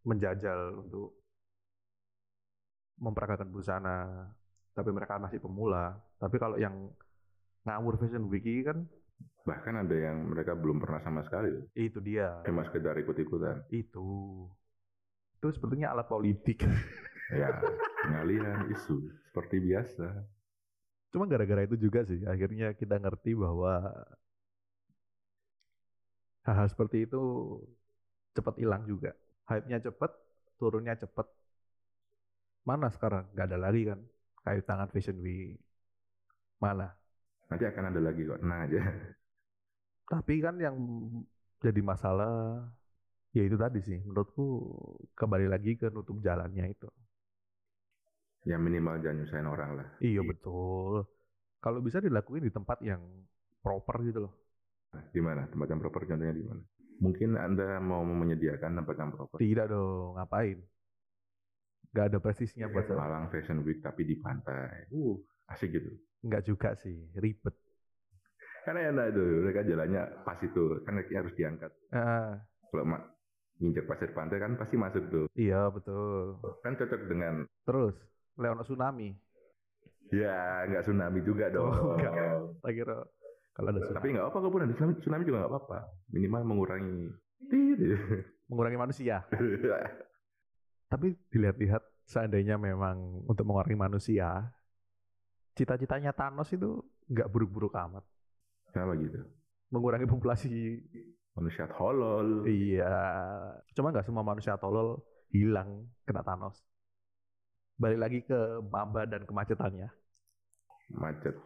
menjajal 0.05 0.85
untuk 0.85 1.17
memperagakan 3.01 3.49
busana, 3.49 4.29
tapi 4.77 4.93
mereka 4.93 5.17
masih 5.17 5.41
pemula. 5.41 5.97
Tapi 6.21 6.37
kalau 6.37 6.61
yang 6.61 6.93
ngawur 7.65 7.97
Fashion 7.97 8.29
Week 8.29 8.45
ini 8.45 8.65
kan 8.65 8.79
Bahkan 9.41 9.85
ada 9.85 9.97
yang 9.97 10.33
mereka 10.33 10.53
belum 10.53 10.81
pernah 10.81 11.01
sama 11.01 11.25
sekali. 11.25 11.53
itu 11.73 12.01
dia, 12.01 12.41
Cuma 12.45 12.65
sekedar 12.65 12.97
ikut-ikutan. 13.01 13.65
itu. 13.73 14.49
Itu 15.41 15.47
sepertinya 15.53 15.97
alat 15.97 16.07
politik. 16.09 16.61
Ya, 17.31 17.63
pengalihan 18.03 18.67
isu. 18.75 19.07
Seperti 19.31 19.63
biasa. 19.63 20.27
Cuma 21.15 21.31
gara-gara 21.31 21.63
itu 21.63 21.79
juga 21.79 22.03
sih, 22.03 22.27
akhirnya 22.27 22.75
kita 22.75 22.99
ngerti 22.99 23.39
bahwa 23.39 23.87
hal-hal 26.51 26.67
seperti 26.67 27.07
itu 27.07 27.23
cepat 28.35 28.59
hilang 28.59 28.83
juga. 28.91 29.15
Hype-nya 29.47 29.79
cepat, 29.87 30.11
turunnya 30.59 30.99
cepat. 30.99 31.31
Mana 32.67 32.91
sekarang? 32.91 33.31
Nggak 33.31 33.47
ada 33.55 33.59
lagi 33.59 33.87
kan? 33.87 34.03
Kayu 34.43 34.61
tangan 34.67 34.91
Fashion 34.91 35.19
Week. 35.23 35.63
Mana? 36.59 36.91
Nanti 37.47 37.65
akan 37.71 37.85
ada 37.95 38.01
lagi 38.03 38.27
kok, 38.27 38.43
tenang 38.43 38.61
aja. 38.67 38.81
Tapi 40.11 40.35
kan 40.43 40.59
yang 40.59 40.75
jadi 41.63 41.81
masalah, 41.87 42.67
ya 43.31 43.47
itu 43.47 43.55
tadi 43.55 43.79
sih. 43.79 43.99
Menurutku 44.03 44.75
kembali 45.15 45.47
lagi 45.47 45.79
ke 45.79 45.87
nutup 45.91 46.19
jalannya 46.19 46.67
itu. 46.67 46.91
Ya 48.49 48.57
minimal 48.59 48.99
jangan 49.05 49.23
nyusahin 49.23 49.47
orang 49.47 49.71
lah. 49.79 49.89
Iya 50.03 50.27
betul. 50.27 51.07
Kalau 51.61 51.79
bisa 51.85 52.01
dilakuin 52.01 52.43
di 52.49 52.53
tempat 52.53 52.81
yang 52.81 53.03
proper 53.61 54.01
gitu 54.03 54.25
loh. 54.27 54.33
Nah, 54.91 55.03
Di 55.09 55.21
mana? 55.23 55.47
Tempat 55.47 55.67
yang 55.71 55.81
proper 55.81 56.03
contohnya 56.05 56.35
di 56.35 56.45
mana? 56.45 56.63
Mungkin 57.01 57.33
Anda 57.35 57.81
mau 57.81 58.05
menyediakan 58.05 58.77
tempat 58.77 58.97
yang 58.99 59.11
proper. 59.15 59.37
Tidak 59.41 59.67
dong, 59.67 60.19
ngapain? 60.19 60.59
Gak 61.91 62.07
ada 62.13 62.19
prestisnya 62.21 62.69
buat 62.69 62.87
saya. 62.87 63.01
Malang 63.01 63.27
Fashion 63.33 63.65
Week 63.65 63.81
tapi 63.81 64.05
di 64.05 64.15
pantai. 64.15 64.87
Uh, 64.93 65.17
asik 65.49 65.75
gitu. 65.75 65.91
Enggak 66.23 66.45
juga 66.45 66.77
sih, 66.77 67.09
ribet. 67.17 67.55
Karena 68.63 68.93
enak 68.93 69.17
itu, 69.17 69.25
mereka 69.41 69.61
jalannya 69.65 70.03
pas 70.23 70.39
itu. 70.39 70.65
Kan 70.85 71.01
kakinya 71.01 71.21
harus 71.25 71.35
diangkat. 71.35 71.73
Ah, 71.91 72.37
Kalau 72.71 72.85
mak 72.87 73.03
nginjek 73.59 73.89
pasir 73.89 74.13
pantai 74.13 74.39
kan 74.39 74.55
pasti 74.55 74.77
masuk 74.77 75.05
tuh. 75.11 75.27
iya 75.35 75.67
betul. 75.73 76.39
Kan 76.61 76.77
cocok 76.77 77.01
dengan 77.09 77.45
Terus, 77.65 77.97
Leono 78.37 78.63
tsunami. 78.63 79.17
ya 80.13 80.67
nggak 80.69 80.85
tsunami 80.85 81.21
juga 81.25 81.49
dong. 81.49 81.73
Oh, 81.73 81.97
enggak. 81.97 82.61
Tak 82.61 82.73
kira 82.73 82.97
kalau 83.55 83.69
ada 83.75 83.81
tsunami. 83.83 83.99
Tapi 83.99 84.09
nggak 84.15 84.27
apa 84.27 84.37
kalaupun 84.39 84.61
ada 84.63 84.75
tsunami, 84.75 84.93
tsunami 85.03 85.23
juga 85.27 85.39
nggak 85.45 85.53
apa-apa. 85.53 85.79
Minimal 86.15 86.43
mengurangi 86.47 86.99
mengurangi 88.51 88.79
manusia. 88.79 89.17
Tapi 90.93 91.15
dilihat-lihat 91.31 91.83
seandainya 92.07 92.59
memang 92.59 93.23
untuk 93.31 93.47
mengurangi 93.47 93.79
manusia, 93.79 94.51
cita-citanya 95.55 96.11
Thanos 96.11 96.51
itu 96.51 96.83
nggak 97.11 97.31
buruk-buruk 97.31 97.75
amat. 97.75 98.03
Kenapa 98.75 98.95
gitu? 98.99 99.23
Mengurangi 99.71 100.07
populasi, 100.11 100.51
Manusia 101.39 101.71
tolol. 101.71 102.43
iya. 102.51 102.91
Cuma 103.75 103.95
nggak 103.95 104.07
semua 104.07 104.27
manusia 104.27 104.59
tolol 104.59 104.99
hilang 105.31 105.87
kena 106.03 106.27
Thanos. 106.27 106.59
Balik 107.79 107.99
lagi 108.03 108.19
ke 108.27 108.61
maba 108.67 109.07
dan 109.07 109.23
kemacetannya. 109.25 109.89
Macet. 110.91 111.39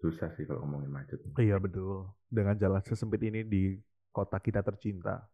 Susah 0.00 0.32
sih 0.32 0.48
kalau 0.48 0.64
ngomongin 0.64 0.88
macet. 0.88 1.20
Iya 1.36 1.60
betul. 1.60 2.08
Dengan 2.32 2.56
jalan 2.56 2.80
sesempit 2.80 3.20
ini 3.20 3.44
di 3.44 3.76
kota 4.10 4.40
kita 4.40 4.64
tercinta. 4.64 5.28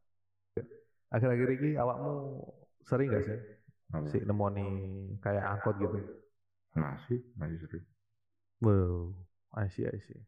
Akhir-akhir 1.07 1.49
ini 1.63 1.71
awakmu 1.79 2.43
sering 2.83 3.15
gak 3.15 3.25
sih 3.25 3.39
Apa? 3.95 4.11
si 4.11 4.19
nemoni 4.27 4.67
kayak 5.23 5.45
angkot 5.59 5.79
gitu? 5.79 5.99
Masih, 6.75 7.23
masih 7.39 7.63
sering. 7.63 7.87
Wow, 8.59 9.15
I 9.55 9.71
see, 9.71 9.87
I 9.87 10.03
see. 10.03 10.19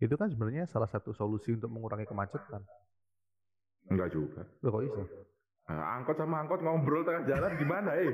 Itu 0.00 0.20
kan 0.20 0.28
sebenarnya 0.28 0.68
salah 0.68 0.88
satu 0.88 1.16
solusi 1.16 1.56
untuk 1.56 1.72
mengurangi 1.72 2.04
kemacetan. 2.04 2.62
Enggak 3.88 4.12
juga. 4.12 4.44
Loh 4.60 4.70
kok 4.76 4.82
bisa? 4.84 5.02
Nah, 5.70 6.02
angkot 6.02 6.16
sama 6.18 6.42
angkot 6.42 6.60
ngobrol 6.60 7.06
tengah 7.06 7.24
jalan 7.30 7.52
gimana 7.56 7.94
eh? 7.94 8.10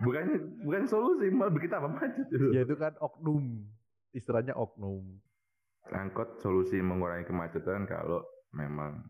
Bukan 0.00 0.24
bukan 0.64 0.82
solusi, 0.86 1.26
malah 1.28 1.52
bikin 1.52 1.68
tambah 1.68 1.90
macet. 1.92 2.26
Ya 2.54 2.62
itu 2.62 2.74
kan 2.78 2.94
oknum. 3.02 3.66
Istilahnya 4.10 4.58
oknum. 4.58 5.06
Angkot 5.90 6.38
solusi 6.42 6.78
mengurangi 6.78 7.26
kemacetan 7.26 7.86
kalau 7.86 8.22
memang 8.54 9.02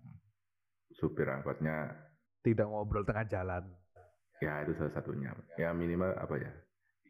supir 0.92 1.28
angkotnya 1.28 1.92
Tidak 2.40 2.64
ngobrol 2.64 3.04
tengah 3.04 3.28
jalan. 3.28 3.64
ya 4.40 4.64
itu 4.64 4.72
salah 4.72 4.96
satunya. 4.96 5.36
Ya 5.60 5.76
minimal 5.76 6.16
apa 6.16 6.40
ya? 6.40 6.48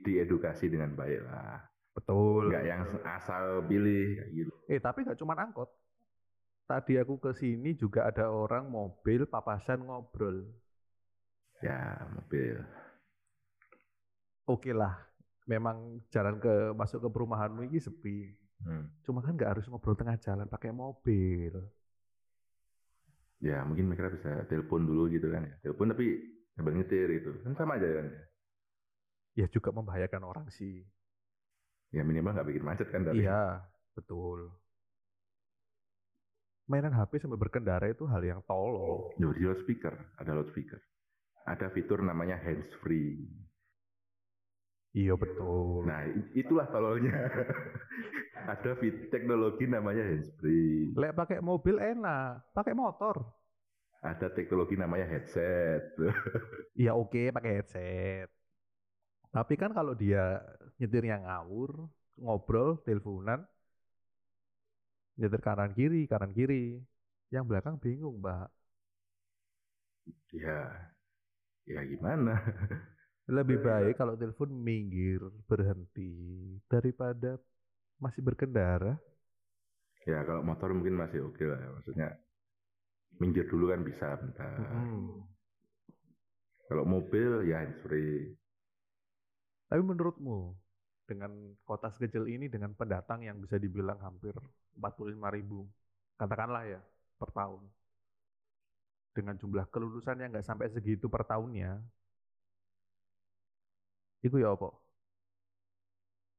Diedukasi 0.03 0.67
dengan 0.67 0.99
baik 0.99 1.23
lah. 1.23 1.63
Betul. 1.95 2.51
Enggak 2.51 2.67
yang 2.67 2.83
asal 3.07 3.63
pilih 3.71 4.19
kayak 4.19 4.31
gitu. 4.35 4.53
Eh 4.67 4.79
tapi 4.83 5.07
gak 5.07 5.19
cuma 5.19 5.39
angkot. 5.39 5.71
Tadi 6.67 6.99
aku 6.99 7.19
ke 7.19 7.31
sini 7.35 7.75
juga 7.75 8.07
ada 8.07 8.31
orang 8.31 8.67
mobil 8.71 9.27
papasan 9.27 9.87
ngobrol. 9.87 10.47
Ya, 11.63 12.07
mobil. 12.15 12.63
Oke 14.47 14.71
lah, 14.75 15.10
memang 15.51 15.99
jalan 16.15 16.39
ke 16.39 16.71
masuk 16.79 17.03
ke 17.03 17.09
perumahanmu 17.11 17.67
ini 17.67 17.83
sepi. 17.83 18.31
Hmm. 18.63 18.87
Cuma 19.03 19.19
kan 19.19 19.35
nggak 19.35 19.59
harus 19.59 19.67
ngobrol 19.67 19.99
tengah 19.99 20.15
jalan 20.23 20.47
pakai 20.47 20.71
mobil. 20.71 21.59
Ya, 23.43 23.67
mungkin 23.67 23.91
mereka 23.91 24.15
bisa 24.15 24.47
telepon 24.47 24.87
dulu 24.87 25.11
gitu 25.11 25.27
kan 25.33 25.43
ya. 25.43 25.55
Telepon 25.67 25.91
tapi 25.91 26.07
sambil 26.55 26.79
nyetir 26.79 27.11
itu. 27.11 27.35
Kan 27.43 27.59
sama 27.59 27.83
aja 27.83 27.89
kan 27.99 28.07
ya. 28.07 28.23
Ya 29.43 29.47
juga 29.51 29.75
membahayakan 29.75 30.23
orang 30.23 30.47
sih. 30.55 30.87
Ya 31.91 32.07
minimal 32.07 32.37
nggak 32.37 32.47
bikin 32.47 32.63
macet 32.63 32.89
kan 32.95 33.03
tadi. 33.03 33.27
Iya, 33.27 33.67
betul. 33.99 34.55
Mainan 36.71 36.95
HP 36.95 37.19
sambil 37.19 37.41
berkendara 37.41 37.91
itu 37.91 38.07
hal 38.07 38.23
yang 38.23 38.47
tolol. 38.47 39.11
Loh, 39.19 39.33
di 39.35 39.43
loudspeaker, 39.43 40.15
ada 40.23 40.39
loudspeaker. 40.39 40.79
Ada 41.51 41.67
fitur 41.75 41.99
namanya 41.99 42.39
hands 42.39 42.71
free. 42.79 43.27
Iya 44.91 45.15
betul. 45.15 45.87
Nah, 45.87 46.03
itulah 46.35 46.67
tololnya. 46.67 47.15
ada 48.53 48.73
fit 48.81 49.11
teknologi 49.13 49.69
namanya 49.69 50.03
hands 50.03 50.31
free. 50.43 50.91
Lek 50.99 51.15
pakai 51.15 51.39
mobil 51.39 51.79
enak, 51.79 52.43
pakai 52.57 52.75
motor. 52.75 53.23
Ada 54.01 54.33
teknologi 54.33 54.75
namanya 54.81 55.07
headset. 55.07 55.95
Iya 56.81 56.97
oke 56.97 57.35
pakai 57.35 57.51
headset. 57.61 58.29
Tapi 59.31 59.55
kan 59.61 59.71
kalau 59.77 59.93
dia 59.95 60.41
nyetirnya 60.81 61.23
ngawur, 61.23 61.87
ngobrol, 62.19 62.81
teleponan, 62.87 63.45
nyetir 65.19 65.41
kanan 65.47 65.71
kiri, 65.79 66.01
kanan 66.11 66.33
kiri, 66.35 66.83
yang 67.35 67.45
belakang 67.47 67.77
bingung, 67.79 68.19
Mbak. 68.23 68.49
ya, 70.33 70.57
ya 71.67 71.81
gimana? 71.91 72.35
Lebih 73.31 73.63
baik 73.63 73.95
kalau 73.95 74.19
telepon 74.19 74.51
minggir, 74.51 75.23
berhenti 75.47 76.59
daripada 76.67 77.39
masih 78.03 78.27
berkendara. 78.27 78.99
Ya 80.03 80.27
kalau 80.27 80.43
motor 80.43 80.75
mungkin 80.75 80.99
masih 80.99 81.31
oke 81.31 81.45
lah. 81.47 81.61
Maksudnya 81.79 82.19
minggir 83.23 83.47
dulu 83.47 83.71
kan 83.71 83.87
bisa 83.87 84.19
bentar. 84.19 84.59
Mm-mm. 84.59 85.23
Kalau 86.67 86.85
mobil 86.87 87.47
ya 87.47 87.63
hands 87.63 87.79
free. 87.87 88.35
Tapi 89.71 89.83
menurutmu 89.87 90.51
dengan 91.07 91.31
kota 91.63 91.91
sekecil 91.95 92.27
ini 92.27 92.51
dengan 92.51 92.75
pendatang 92.75 93.23
yang 93.23 93.39
bisa 93.39 93.59
dibilang 93.59 93.99
hampir 94.03 94.35
45 94.79 95.19
ribu, 95.39 95.67
katakanlah 96.19 96.67
ya 96.67 96.81
per 97.19 97.31
tahun. 97.31 97.63
dengan 99.11 99.35
jumlah 99.35 99.67
kelulusan 99.75 100.23
yang 100.23 100.31
nggak 100.31 100.47
sampai 100.47 100.71
segitu 100.71 101.11
per 101.11 101.27
tahunnya, 101.27 101.83
itu 104.21 104.37
ya 104.41 104.53
apa? 104.53 104.69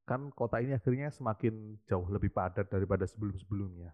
Kan 0.06 0.30
kota 0.34 0.62
ini 0.62 0.76
akhirnya 0.76 1.10
semakin 1.10 1.82
jauh 1.88 2.06
lebih 2.10 2.34
padat 2.34 2.70
daripada 2.70 3.06
sebelum-sebelumnya. 3.06 3.94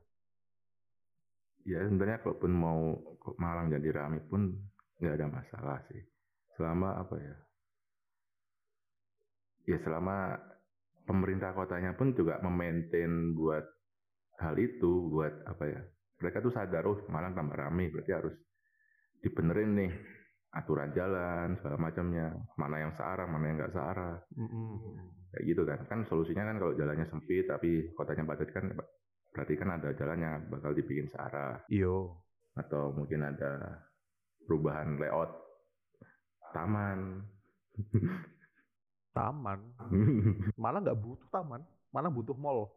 Ya 1.67 1.83
sebenarnya 1.83 2.23
kalaupun 2.23 2.51
mau 2.55 2.95
Malang 3.35 3.67
jadi 3.67 3.91
ramai 3.91 4.23
pun 4.23 4.55
nggak 5.03 5.15
ada 5.19 5.27
masalah 5.27 5.77
sih. 5.91 5.99
Selama 6.55 6.95
apa 6.95 7.15
ya? 7.19 7.35
Ya 9.67 9.77
selama 9.83 10.39
pemerintah 11.03 11.51
kotanya 11.51 11.91
pun 11.99 12.15
juga 12.15 12.39
memaintain 12.39 13.35
buat 13.35 13.67
hal 14.39 14.55
itu, 14.55 15.11
buat 15.11 15.43
apa 15.43 15.63
ya? 15.67 15.81
Mereka 16.23 16.39
tuh 16.39 16.55
sadar, 16.55 16.87
oh 16.87 16.97
Malang 17.11 17.35
tambah 17.35 17.59
ramai, 17.59 17.91
berarti 17.91 18.11
harus 18.15 18.35
dibenerin 19.21 19.71
nih 19.75 19.91
aturan 20.57 20.89
jalan 20.91 21.53
segala 21.59 21.77
macamnya. 21.77 22.33
Mana 22.57 22.81
yang 22.81 22.93
searah 22.97 23.25
mana 23.29 23.45
yang 23.47 23.57
nggak 23.61 23.75
searah. 23.75 24.15
Mm-hmm. 24.33 24.69
kayak 25.33 25.45
gitu 25.45 25.61
kan. 25.67 25.79
Kan 25.85 25.99
solusinya 26.09 26.43
kan 26.49 26.57
kalau 26.57 26.73
jalannya 26.73 27.05
sempit 27.07 27.45
tapi 27.45 27.93
kotanya 27.93 28.25
padat 28.25 28.49
kan 28.49 28.65
berarti 29.31 29.53
kan 29.53 29.69
ada 29.77 29.89
jalan 29.93 30.19
yang 30.19 30.35
bakal 30.49 30.73
dibikin 30.73 31.07
searah. 31.07 31.61
Iyo 31.69 32.25
atau 32.57 32.89
mungkin 32.89 33.21
ada 33.21 33.85
perubahan 34.49 34.97
layout 34.97 35.31
taman. 36.51 37.21
Taman? 39.13 39.59
Malah 40.57 40.79
nggak 40.81 40.99
butuh 41.01 41.29
taman 41.29 41.61
malah 41.93 42.11
butuh 42.11 42.37
mall. 42.37 42.69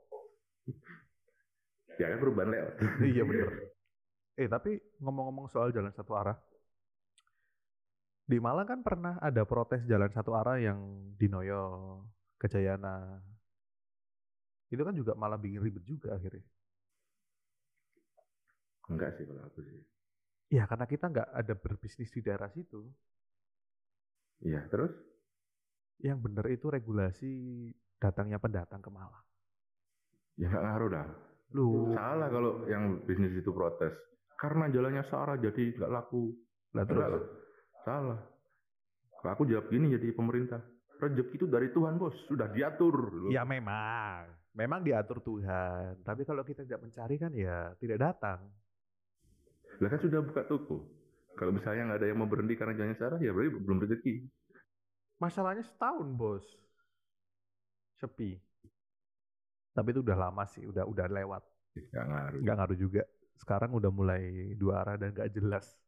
Ya 2.00 2.12
kan 2.12 2.18
perubahan 2.20 2.48
layout. 2.52 2.74
Iya 3.00 3.24
benar 3.24 3.50
eh 4.40 4.48
tapi 4.48 4.80
ngomong-ngomong 5.04 5.52
soal 5.52 5.68
jalan 5.68 5.92
satu 5.92 6.16
arah 6.16 6.32
di 8.30 8.38
Malang 8.38 8.62
kan 8.70 8.80
pernah 8.86 9.18
ada 9.18 9.42
protes 9.42 9.82
jalan 9.90 10.06
satu 10.14 10.38
arah 10.38 10.62
yang 10.62 10.78
di 11.18 11.26
Noyo, 11.26 11.98
Kejayana. 12.38 13.18
Itu 14.70 14.86
kan 14.86 14.94
juga 14.94 15.18
malah 15.18 15.34
bikin 15.34 15.58
ribet 15.58 15.82
juga 15.82 16.14
akhirnya. 16.14 16.46
Enggak 18.86 19.18
sih 19.18 19.26
kalau 19.26 19.42
aku 19.42 19.66
sih. 19.66 19.82
Ya 20.54 20.70
karena 20.70 20.86
kita 20.86 21.10
nggak 21.10 21.28
ada 21.34 21.54
berbisnis 21.58 22.10
di 22.14 22.22
daerah 22.22 22.46
situ. 22.54 22.86
Iya 24.46 24.62
terus? 24.70 24.94
Yang 25.98 26.18
benar 26.22 26.46
itu 26.54 26.66
regulasi 26.70 27.30
datangnya 27.98 28.38
pendatang 28.38 28.78
ke 28.78 28.90
Malang. 28.94 29.26
Ya 30.38 30.54
nggak 30.54 30.64
ngaruh 30.70 30.90
dah. 30.94 31.08
Lu 31.50 31.90
salah 31.98 32.30
kalau 32.30 32.62
yang 32.70 33.02
bisnis 33.02 33.34
itu 33.34 33.50
protes. 33.50 33.90
Karena 34.38 34.70
jalannya 34.70 35.02
searah 35.02 35.34
jadi 35.34 35.74
nggak 35.74 35.90
laku. 35.90 36.30
Lah 36.78 36.86
terus? 36.86 37.49
Salah. 37.84 38.20
Kalau 39.20 39.32
aku 39.36 39.44
jawab 39.48 39.68
gini 39.68 39.92
jadi 39.92 40.12
pemerintah. 40.16 40.60
Rezeki 41.00 41.34
itu 41.40 41.46
dari 41.48 41.72
Tuhan 41.72 41.96
bos, 41.96 42.12
sudah 42.28 42.52
diatur. 42.52 43.28
Ya 43.32 43.40
memang, 43.48 44.28
memang 44.52 44.84
diatur 44.84 45.24
Tuhan. 45.24 46.04
Tapi 46.04 46.28
kalau 46.28 46.44
kita 46.44 46.60
tidak 46.68 46.84
mencari 46.84 47.16
kan 47.16 47.32
ya 47.32 47.72
tidak 47.80 48.04
datang. 48.04 48.52
Lah 49.80 49.88
kan 49.88 50.00
sudah 50.00 50.20
buka 50.20 50.44
toko. 50.44 50.84
Kalau 51.40 51.56
misalnya 51.56 51.88
nggak 51.88 52.00
ada 52.04 52.08
yang 52.12 52.20
mau 52.20 52.28
berhenti 52.28 52.52
karena 52.52 52.76
jalannya 52.76 53.00
sarah, 53.00 53.16
ya 53.16 53.32
berarti 53.32 53.48
belum 53.64 53.80
rezeki. 53.80 54.14
Masalahnya 55.24 55.64
setahun 55.64 56.08
bos, 56.12 56.44
sepi. 57.96 58.36
Tapi 59.72 59.88
itu 59.96 60.04
udah 60.04 60.16
lama 60.20 60.44
sih, 60.44 60.68
udah 60.68 60.84
udah 60.84 61.06
lewat. 61.08 61.42
Gak 61.96 62.04
ngaruh. 62.04 62.40
Gak 62.44 62.56
ngaruh 62.60 62.76
juga. 62.76 63.02
Sekarang 63.40 63.72
udah 63.72 63.88
mulai 63.88 64.52
dua 64.58 64.84
arah 64.84 64.96
dan 65.00 65.16
gak 65.16 65.32
jelas. 65.32 65.79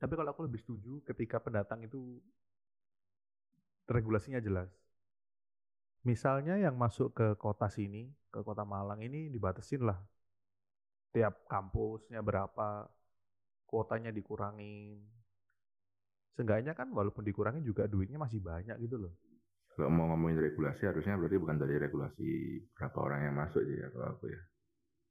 Tapi 0.00 0.12
kalau 0.16 0.32
aku 0.32 0.48
lebih 0.48 0.64
setuju 0.64 1.04
ketika 1.04 1.36
pendatang 1.36 1.84
itu 1.84 2.16
regulasinya 3.84 4.40
jelas. 4.40 4.72
Misalnya 6.08 6.56
yang 6.56 6.80
masuk 6.80 7.12
ke 7.12 7.36
kota 7.36 7.68
sini, 7.68 8.08
ke 8.32 8.40
kota 8.40 8.64
Malang 8.64 9.04
ini 9.04 9.28
dibatasin 9.28 9.84
lah. 9.84 10.00
Tiap 11.12 11.44
kampusnya 11.44 12.24
berapa, 12.24 12.88
kuotanya 13.68 14.08
dikurangin. 14.08 15.04
Seenggaknya 16.32 16.72
kan 16.72 16.88
walaupun 16.96 17.20
dikurangin 17.20 17.60
juga 17.60 17.84
duitnya 17.84 18.16
masih 18.16 18.40
banyak 18.40 18.80
gitu 18.80 18.96
loh. 18.96 19.12
Kalau 19.76 19.92
mau 19.92 20.08
ngomongin 20.08 20.40
regulasi 20.40 20.88
harusnya 20.88 21.20
berarti 21.20 21.36
bukan 21.36 21.60
dari 21.60 21.76
regulasi 21.76 22.30
berapa 22.72 22.96
orang 23.04 23.20
yang 23.28 23.36
masuk 23.36 23.60
ya 23.68 23.92
kalau 23.92 24.16
aku 24.16 24.32
ya. 24.32 24.40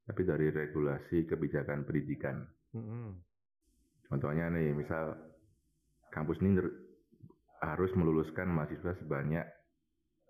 Tapi 0.09 0.21
dari 0.25 0.49
regulasi 0.49 1.29
kebijakan 1.29 1.85
pendidikan. 1.85 2.41
Mm 2.73 2.81
-hmm. 2.81 3.28
Contohnya 4.09 4.49
nih, 4.49 4.73
misal 4.73 5.13
kampus 6.09 6.41
ini 6.41 6.57
harus 7.61 7.91
meluluskan 7.93 8.49
mahasiswa 8.49 8.97
sebanyak 8.97 9.45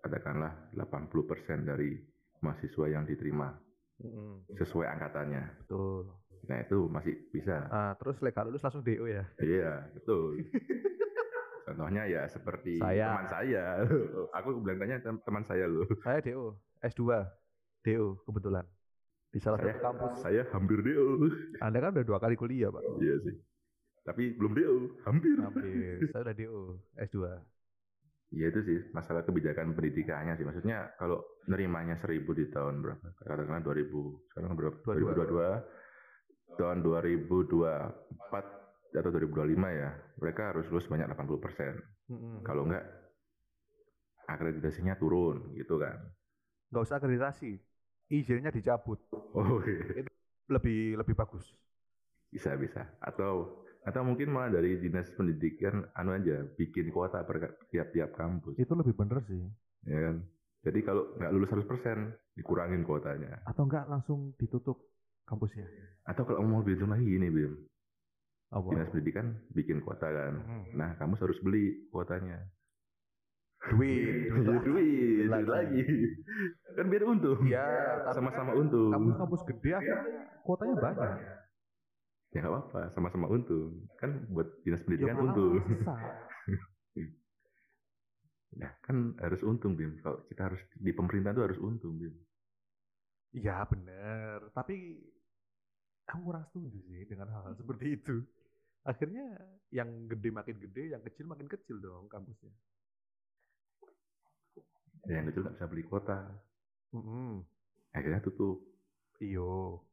katakanlah 0.04 0.52
80% 0.76 1.64
dari 1.64 1.96
mahasiswa 2.44 2.86
yang 2.88 3.04
diterima 3.08 3.56
sesuai 4.56 4.86
angkatannya. 4.96 5.64
Betul. 5.64 6.08
Nah 6.48 6.58
itu 6.64 6.78
masih 6.88 7.14
bisa. 7.32 7.68
Ah, 7.68 7.92
terus 8.00 8.16
legal 8.24 8.48
lulus 8.48 8.64
langsung 8.64 8.80
DO 8.80 9.04
ya? 9.04 9.24
Iya, 9.40 9.92
betul. 9.92 10.40
Contohnya 11.68 12.08
ya 12.08 12.24
seperti 12.26 12.80
saya. 12.80 13.14
teman 13.14 13.28
saya. 13.28 13.64
Aku 14.40 14.58
bilang 14.64 14.80
tanya 14.80 14.96
teman 15.04 15.44
saya 15.44 15.68
loh. 15.68 15.84
Saya 16.00 16.24
DO, 16.24 16.56
S2. 16.80 17.28
DO 17.84 18.24
kebetulan. 18.24 18.64
Di 19.30 19.38
salah 19.38 19.62
saya, 19.62 19.76
satu 19.78 19.84
kampus. 19.84 20.12
Saya 20.24 20.42
hampir 20.50 20.80
DO. 20.82 21.28
Anda 21.62 21.78
kan 21.78 21.94
udah 21.94 22.04
dua 22.08 22.18
kali 22.18 22.34
kuliah, 22.34 22.72
Pak. 22.72 22.82
Iya 22.98 23.16
sih. 23.22 23.36
Tapi 24.10 24.34
belum 24.34 24.58
DO, 24.58 25.06
hampir. 25.06 25.38
Hampir. 25.38 26.02
Saya 26.10 26.26
udah 26.26 26.34
DO, 26.34 26.82
S2. 26.98 27.30
Iya 28.30 28.46
itu 28.50 28.62
sih 28.62 28.78
masalah 28.90 29.22
kebijakan 29.22 29.70
pendidikannya 29.78 30.34
sih. 30.34 30.42
Maksudnya 30.42 30.98
kalau 30.98 31.22
nerimanya 31.46 31.94
seribu 31.94 32.34
di 32.34 32.50
tahun 32.50 32.82
berapa? 32.82 33.06
Katakanlah 33.22 33.62
2000, 33.62 34.34
sekarang 34.34 34.58
berapa? 34.58 34.82
2022. 34.82 36.58
Tahun 36.58 36.82
2024 36.82 38.98
atau 38.98 39.10
2025 39.14 39.70
ya, 39.70 39.94
mereka 40.18 40.50
harus 40.50 40.66
lulus 40.66 40.90
banyak 40.90 41.06
80 41.06 41.38
persen. 41.38 41.78
Mm-hmm. 42.10 42.42
Kalau 42.42 42.66
enggak, 42.66 42.82
akreditasinya 44.26 44.98
turun 44.98 45.54
gitu 45.54 45.78
kan. 45.78 46.02
Enggak 46.74 46.82
usah 46.82 46.98
akreditasi, 46.98 47.62
izinnya 48.10 48.50
dicabut. 48.50 48.98
Oh 49.14 49.62
iya. 49.62 50.02
Itu 50.06 50.10
lebih 50.50 50.98
lebih 50.98 51.14
bagus. 51.14 51.54
Bisa 52.30 52.54
bisa. 52.58 52.86
Atau 53.02 53.62
atau 53.80 54.04
mungkin 54.04 54.28
malah 54.28 54.52
dari 54.60 54.76
dinas 54.76 55.08
pendidikan 55.16 55.88
anu 55.96 56.12
aja 56.12 56.44
bikin 56.56 56.92
kuota 56.92 57.24
per 57.24 57.56
tiap-tiap 57.72 58.12
kampus. 58.12 58.60
Itu 58.60 58.76
lebih 58.76 58.92
bener 58.92 59.24
sih. 59.24 59.40
Ya 59.88 59.98
kan? 60.10 60.16
Jadi 60.60 60.78
kalau 60.84 61.16
nggak 61.16 61.32
lulus 61.32 61.48
100% 61.48 62.36
dikurangin 62.36 62.84
kuotanya. 62.84 63.40
Atau 63.48 63.64
enggak 63.64 63.88
langsung 63.88 64.36
ditutup 64.36 64.76
kampusnya. 65.24 65.64
Atau 66.04 66.28
kalau 66.28 66.44
mau 66.44 66.60
lebih 66.60 66.84
lagi 66.84 67.06
gini, 67.08 67.32
Bim. 67.32 67.54
Apa? 68.52 68.68
Dinas 68.68 68.90
pendidikan 68.92 69.26
bikin 69.56 69.80
kuota 69.80 70.10
kan. 70.10 70.34
Hmm. 70.36 70.64
Nah, 70.76 70.90
kamu 71.00 71.16
harus 71.16 71.40
beli 71.40 71.88
kuotanya. 71.88 72.44
Duit, 73.72 74.28
duit, 74.44 74.62
duit, 74.64 75.28
lagi. 75.28 75.48
lagi. 75.48 75.82
Kan 76.76 76.86
biar 76.92 77.04
untung. 77.08 77.40
Iya, 77.48 77.64
sama-sama 78.12 78.52
untung. 78.52 78.92
Kampus-kampus 78.92 79.40
gede 79.48 79.70
akhirnya 79.80 80.20
kuotanya 80.44 80.76
banyak. 80.76 81.39
Ya 82.30 82.46
nggak 82.46 82.52
apa-apa, 82.54 82.80
sama-sama 82.94 83.26
untung. 83.26 83.90
Kan 83.98 84.30
buat 84.30 84.46
dinas 84.62 84.82
pendidikan 84.86 85.18
ya, 85.18 85.22
untung. 85.26 85.54
nah 88.50 88.70
kan 88.82 89.14
harus 89.18 89.42
untung 89.46 89.74
Bim. 89.74 89.98
Kalau 90.02 90.26
kita 90.26 90.50
harus 90.50 90.62
di 90.74 90.90
pemerintah 90.94 91.34
itu 91.34 91.42
harus 91.42 91.58
untung 91.58 91.98
Bim. 91.98 92.14
Iya 93.34 93.66
benar. 93.66 94.50
Tapi 94.54 94.98
aku 96.06 96.20
kurang 96.22 96.46
setuju 96.50 96.78
sih 96.86 97.02
dengan 97.06 97.30
hal-hal 97.30 97.54
seperti 97.58 97.98
itu. 97.98 98.22
Akhirnya 98.86 99.38
yang 99.70 100.06
gede 100.06 100.30
makin 100.30 100.56
gede, 100.58 100.94
yang 100.94 101.02
kecil 101.02 101.26
makin 101.30 101.46
kecil 101.50 101.78
dong 101.82 102.06
kampusnya. 102.10 102.50
Ya, 105.06 105.22
yang 105.22 105.26
kecil 105.30 105.46
nggak 105.46 105.54
bisa 105.58 105.66
beli 105.70 105.84
kuota. 105.86 106.18
Mm 106.94 107.02
-hmm. 107.02 107.30
Akhirnya 107.94 108.22
tutup. 108.22 108.62
Iyo. 109.20 109.84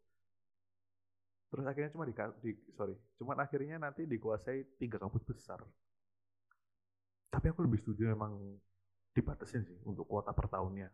Terus 1.48 1.64
akhirnya 1.64 1.92
cuma 1.96 2.04
di, 2.04 2.14
di 2.44 2.52
sorry, 2.76 2.96
cuma 3.16 3.40
akhirnya 3.40 3.80
nanti 3.80 4.04
dikuasai 4.04 4.80
tiga 4.80 5.00
kampus 5.00 5.24
besar. 5.24 5.64
Tapi 7.32 7.46
aku 7.52 7.64
lebih 7.64 7.80
setuju 7.80 8.12
memang 8.12 8.36
dibatasin 9.16 9.64
sih 9.64 9.80
untuk 9.88 10.08
kuota 10.12 10.36
per 10.36 10.52
tahunnya. 10.52 10.92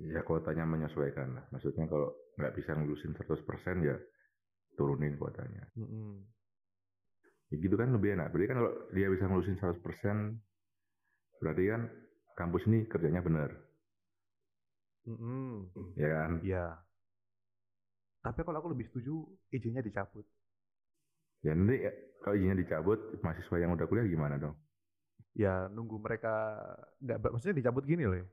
Ya 0.00 0.24
kuotanya 0.24 0.64
menyesuaikan 0.64 1.36
lah. 1.36 1.44
Maksudnya 1.52 1.84
kalau 1.84 2.14
nggak 2.40 2.56
bisa 2.56 2.72
ngelusin 2.72 3.12
100% 3.12 3.84
ya 3.84 3.96
turunin 4.80 5.20
kuotanya. 5.20 5.68
Mm 5.76 5.84
-hmm. 5.84 6.12
Ya 7.52 7.56
gitu 7.60 7.76
kan 7.76 7.92
lebih 7.92 8.16
enak. 8.16 8.32
Berarti 8.32 8.48
kan 8.48 8.58
kalau 8.64 8.72
dia 8.96 9.08
bisa 9.12 9.24
ngelusin 9.28 9.60
100% 9.60 10.40
berarti 11.40 11.64
kan 11.68 11.82
kampus 12.32 12.64
ini 12.64 12.88
kerjanya 12.88 13.20
benar. 13.20 13.50
Mm 15.04 15.16
-hmm. 15.20 15.52
Ya 16.00 16.08
kan? 16.08 16.30
Iya. 16.40 16.66
Tapi 18.20 18.40
kalau 18.44 18.58
aku 18.60 18.68
lebih 18.72 18.86
setuju 18.88 19.14
izinnya 19.50 19.80
dicabut. 19.80 20.24
Ya 21.40 21.52
nanti 21.56 21.76
ya, 21.88 21.92
kalau 22.20 22.34
izinnya 22.36 22.60
dicabut, 22.60 22.98
mahasiswa 23.24 23.56
yang 23.56 23.72
udah 23.72 23.86
kuliah 23.88 24.04
gimana 24.04 24.36
dong? 24.36 24.56
Ya 25.32 25.70
nunggu 25.72 25.96
mereka 26.02 26.58
nggak 27.00 27.18
maksudnya 27.32 27.56
dicabut 27.56 27.84
gini 27.86 28.04
loh. 28.04 28.18
ya. 28.18 28.26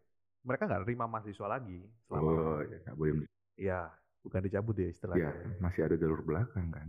Mereka 0.44 0.64
nggak 0.68 0.84
terima 0.88 1.06
mahasiswa 1.08 1.48
lagi 1.48 1.80
selama 2.08 2.30
Oh, 2.32 2.60
ya 2.64 2.78
nggak 2.84 2.98
boleh. 2.98 3.28
ya 3.58 3.80
bukan 4.24 4.42
dicabut 4.44 4.76
ya 4.76 4.88
istilahnya. 4.92 5.32
Ya 5.32 5.32
masih 5.64 5.82
ada 5.88 5.96
jalur 5.96 6.20
belakang 6.24 6.68
kan. 6.74 6.88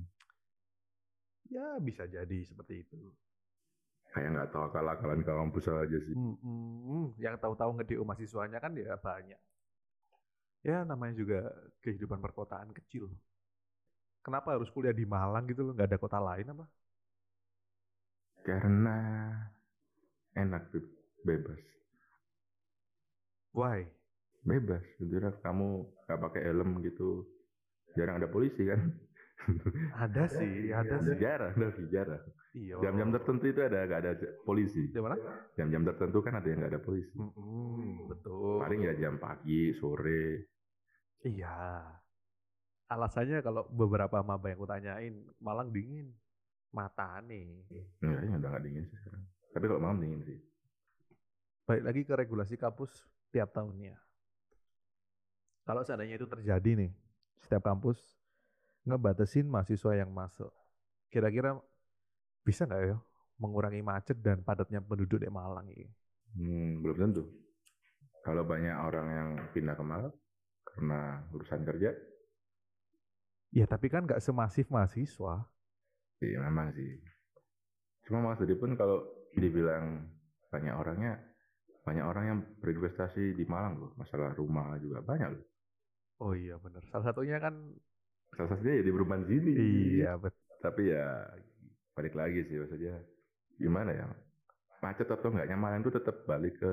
Ya 1.48 1.80
bisa 1.80 2.04
jadi 2.04 2.38
seperti 2.44 2.82
itu. 2.84 2.98
Kayak 4.12 4.28
nggak 4.34 4.48
tahu 4.52 4.62
akal-akalan 4.72 5.20
kampus 5.22 5.64
aja 5.68 5.98
sih. 6.02 6.14
Hmm, 6.16 6.37
hmm, 6.40 7.06
yang 7.20 7.37
tahu-tahu 7.38 7.70
nge-DO 7.78 8.02
mahasiswanya 8.04 8.58
kan 8.58 8.72
ya 8.74 8.96
banyak. 8.98 9.40
Ya 10.66 10.83
namanya 10.85 11.14
juga 11.14 11.38
kehidupan 11.83 12.18
perkotaan 12.18 12.71
kecil. 12.75 13.09
Kenapa 14.23 14.53
harus 14.55 14.68
kuliah 14.75 14.92
di 14.92 15.07
Malang 15.09 15.47
gitu 15.49 15.62
loh? 15.64 15.73
Nggak 15.73 15.88
ada 15.94 15.99
kota 15.99 16.18
lain 16.21 16.47
apa? 16.53 16.64
Karena 18.44 18.99
enak 20.35 20.73
Beb. 20.73 20.87
bebas. 21.25 21.62
Why? 23.53 23.87
Bebas. 24.44 24.85
Jujur 25.01 25.25
kamu 25.42 25.68
nggak 26.07 26.21
pakai 26.21 26.42
helm 26.47 26.71
gitu. 26.85 27.27
Jarang 27.97 28.21
ada 28.21 28.29
polisi 28.31 28.62
kan. 28.68 28.81
Ada 29.97 30.25
sih, 30.29 30.71
ada 30.75 30.97
sih. 31.01 31.16
Jarang, 31.16 31.55
ada 31.57 31.68
sih 31.73 31.87
jarang. 31.88 32.25
Iya. 32.59 32.75
Jam-jam 32.83 33.14
tertentu 33.14 33.44
itu 33.47 33.61
ada 33.62 33.87
nggak 33.87 34.01
ada 34.03 34.12
polisi. 34.42 34.90
Di 34.90 34.99
mana? 34.99 35.14
Jam-jam 35.55 35.87
tertentu 35.87 36.18
kan 36.18 36.42
ada 36.42 36.47
yang 36.51 36.59
nggak 36.59 36.73
ada 36.75 36.83
polisi. 36.83 37.14
Mm-mm, 37.14 38.11
betul. 38.11 38.59
Paling 38.59 38.81
ya 38.83 38.94
jam 38.99 39.14
pagi, 39.23 39.71
sore. 39.79 40.51
Iya. 41.23 41.87
Alasannya 42.90 43.38
kalau 43.47 43.68
beberapa 43.71 44.18
maba 44.27 44.51
yang 44.51 44.59
kutanyain, 44.59 45.14
Malang 45.38 45.71
dingin. 45.71 46.11
Mata 46.75 47.23
nih. 47.25 47.64
Enggak, 48.05 48.21
ya 48.27 48.37
udah 48.37 48.49
nggak 48.53 48.64
dingin 48.66 48.85
sih 48.90 48.99
sekarang. 49.01 49.25
Tapi 49.55 49.64
kalau 49.64 49.81
malam 49.81 49.99
dingin 50.03 50.21
sih. 50.27 50.38
Balik 51.64 51.85
lagi 51.85 52.01
ke 52.05 52.12
regulasi 52.16 52.55
kampus 52.61 53.09
tiap 53.33 53.55
tahunnya. 53.57 53.97
Kalau 55.64 55.85
seandainya 55.85 56.16
itu 56.16 56.25
terjadi 56.25 56.71
nih, 56.81 56.92
setiap 57.44 57.68
kampus 57.68 58.01
ngebatasin 58.88 59.44
mahasiswa 59.44 59.92
yang 59.97 60.09
masuk. 60.12 60.49
Kira-kira 61.12 61.61
bisa 62.48 62.62
nggak 62.68 62.82
ya 62.90 62.96
mengurangi 63.42 63.82
macet 63.90 64.16
dan 64.26 64.38
padatnya 64.46 64.80
penduduk 64.88 65.18
di 65.24 65.30
Malang 65.38 65.66
ini? 65.74 65.87
Hmm, 66.37 66.80
belum 66.82 66.96
tentu. 67.02 67.22
Kalau 68.26 68.44
banyak 68.52 68.76
orang 68.88 69.06
yang 69.18 69.28
pindah 69.54 69.74
ke 69.78 69.84
Malang 69.90 70.14
karena 70.68 71.00
urusan 71.34 71.62
kerja, 71.68 71.90
Ya 73.58 73.64
tapi 73.72 73.87
kan 73.92 74.02
nggak 74.08 74.24
semasif 74.26 74.66
mahasiswa. 74.74 75.34
sih 76.18 76.32
memang 76.44 76.68
sih. 76.76 76.90
Cuma 78.04 78.18
Mas 78.24 78.38
Dodi 78.40 78.54
pun 78.62 78.70
kalau 78.80 78.98
dibilang 79.38 79.84
banyak 80.52 80.74
orangnya, 80.82 81.12
banyak 81.87 82.04
orang 82.11 82.24
yang 82.30 82.38
berinvestasi 82.62 83.24
di 83.38 83.44
Malang 83.52 83.74
loh. 83.80 83.90
Masalah 84.00 84.30
rumah 84.40 84.68
juga 84.84 84.98
banyak 85.11 85.30
loh. 85.37 85.44
Oh 86.24 86.32
iya 86.42 86.54
benar. 86.64 86.82
Salah 86.90 87.04
satunya 87.11 87.37
kan 87.44 87.54
Salah 88.37 88.48
satunya 88.50 88.74
ya 88.80 88.82
di 88.88 88.92
perumahan 88.94 89.24
sini. 89.30 89.52
iya 89.58 90.08
betul. 90.22 90.44
Tapi 90.64 90.82
ya 90.94 91.04
balik 91.98 92.14
lagi 92.14 92.46
sih 92.46 92.62
maksudnya 92.62 92.94
gimana 93.58 93.90
ya 93.90 94.06
macet 94.78 95.11
atau 95.11 95.34
enggaknya 95.34 95.58
Malang 95.58 95.82
itu 95.82 95.90
tetap 95.90 96.22
balik 96.22 96.54
ke 96.62 96.72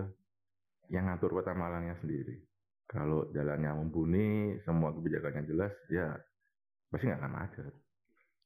yang 0.94 1.10
ngatur 1.10 1.42
kota 1.42 1.54
Malangnya 1.58 1.98
sendiri. 2.02 2.38
Kalau 2.86 3.34
jalannya 3.34 3.74
mumpuni, 3.82 4.62
semua 4.62 4.94
kebijakannya 4.94 5.50
jelas, 5.50 5.74
ya 5.90 6.14
pasti 6.94 7.10
nggak 7.10 7.22
akan 7.22 7.34
macet. 7.34 7.74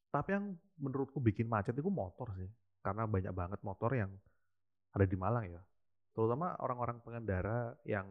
Tapi 0.10 0.30
yang 0.32 0.46
menurutku 0.80 1.20
bikin 1.20 1.52
macet 1.52 1.76
itu 1.76 1.92
motor 1.92 2.32
sih. 2.40 2.48
Karena 2.80 3.04
banyak 3.04 3.36
banget 3.36 3.60
motor 3.68 3.92
yang 3.92 4.16
ada 4.96 5.04
di 5.04 5.18
Malang 5.20 5.46
ya. 5.52 5.62
Terutama 6.16 6.56
orang-orang 6.64 7.04
pengendara 7.04 7.76
yang 7.84 8.08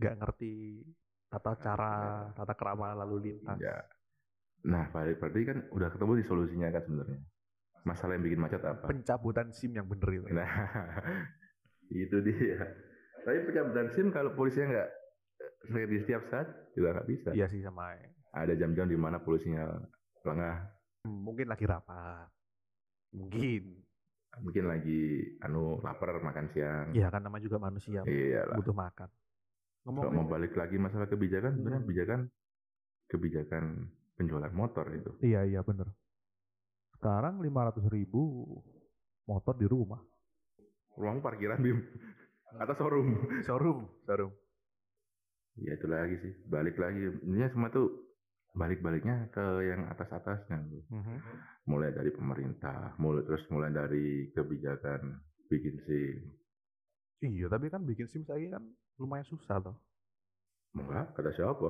nggak 0.00 0.14
ngerti 0.24 0.82
tata 1.28 1.52
cara, 1.60 2.32
tata 2.32 2.56
kerama 2.56 2.96
lalu 2.96 3.28
lintas. 3.28 3.60
Ya. 3.60 3.84
Nah, 4.64 4.88
berarti 4.90 5.40
kan 5.44 5.58
udah 5.70 5.88
ketemu 5.92 6.12
di 6.18 6.24
solusinya 6.24 6.68
kan 6.72 6.82
sebenarnya. 6.88 7.20
Masalah 7.84 8.14
yang 8.14 8.24
bikin 8.24 8.40
macet 8.40 8.62
apa? 8.62 8.84
Pencabutan 8.86 9.50
SIM 9.50 9.74
yang 9.74 9.86
bener 9.86 10.08
itu. 10.10 10.26
Nah, 10.30 10.48
itu 11.94 12.16
dia. 12.20 12.58
Tapi 13.22 13.38
pencabutan 13.44 13.88
SIM 13.90 14.08
kalau 14.08 14.32
polisinya 14.32 14.66
nggak 14.70 14.88
ready 15.68 15.96
setiap 16.00 16.22
saat 16.28 16.46
juga 16.72 16.96
nggak 16.96 17.08
bisa. 17.08 17.30
Iya 17.32 17.46
sih 17.46 17.60
sama. 17.60 17.94
Ada 18.30 18.54
jam-jam 18.54 18.86
di 18.86 18.96
mana 18.96 19.18
polisinya 19.18 19.64
lengah, 20.22 20.56
Hmm, 20.98 21.22
Mungkin 21.24 21.46
lagi 21.46 21.64
rapat. 21.64 22.28
Mungkin. 23.14 23.86
mungkin 24.38 24.70
lagi 24.70 25.24
anu 25.42 25.80
lapar 25.82 26.14
makan 26.20 26.46
siang. 26.52 26.94
Ya 26.94 27.10
kan 27.10 27.24
nama 27.24 27.40
juga 27.40 27.58
manusia 27.58 28.04
Iya 28.04 28.46
lah. 28.46 28.54
butuh 28.54 28.70
makan. 28.70 29.08
Kalau 29.08 29.90
Ngomong 30.04 30.14
mau 30.14 30.26
balik 30.28 30.52
lagi 30.54 30.76
masalah 30.76 31.08
kebijakan, 31.08 31.56
sebenarnya 31.58 31.80
Hmm. 31.80 31.86
kebijakan 31.88 32.20
kebijakan 33.08 33.64
penjualan 34.14 34.52
motor 34.52 34.86
itu. 34.92 35.10
Iya 35.24 35.42
iya 35.42 35.60
bener. 35.64 35.90
Sekarang 36.98 37.38
500 37.38 37.94
ribu 37.94 38.42
motor 39.30 39.54
di 39.54 39.70
rumah. 39.70 40.02
Ruang 40.98 41.22
parkiran 41.22 41.62
bim 41.62 41.78
atau 42.62 42.74
showroom. 42.74 43.08
Showroom, 43.46 43.86
showroom. 44.02 44.34
Ya 45.62 45.78
itu 45.78 45.86
lagi 45.86 46.18
sih, 46.18 46.34
balik 46.50 46.74
lagi. 46.74 47.06
Ini 47.22 47.54
semua 47.54 47.70
tuh 47.70 47.86
balik-baliknya 48.58 49.30
ke 49.30 49.62
yang 49.62 49.86
atas-atasnya. 49.94 50.58
Mhm. 50.90 51.16
Mulai 51.70 51.94
dari 51.94 52.10
pemerintah, 52.10 52.98
mulai 52.98 53.22
terus 53.22 53.46
mulai 53.54 53.70
dari 53.70 54.34
kebijakan 54.34 55.22
bikin 55.46 55.78
SIM. 55.86 56.18
Iya, 57.22 57.46
tapi 57.46 57.70
kan 57.70 57.86
bikin 57.86 58.10
SIM 58.10 58.26
saya 58.26 58.58
kan 58.58 58.66
lumayan 58.98 59.26
susah 59.30 59.62
toh. 59.62 59.78
Enggak, 60.74 61.14
kata 61.14 61.30
siapa? 61.30 61.68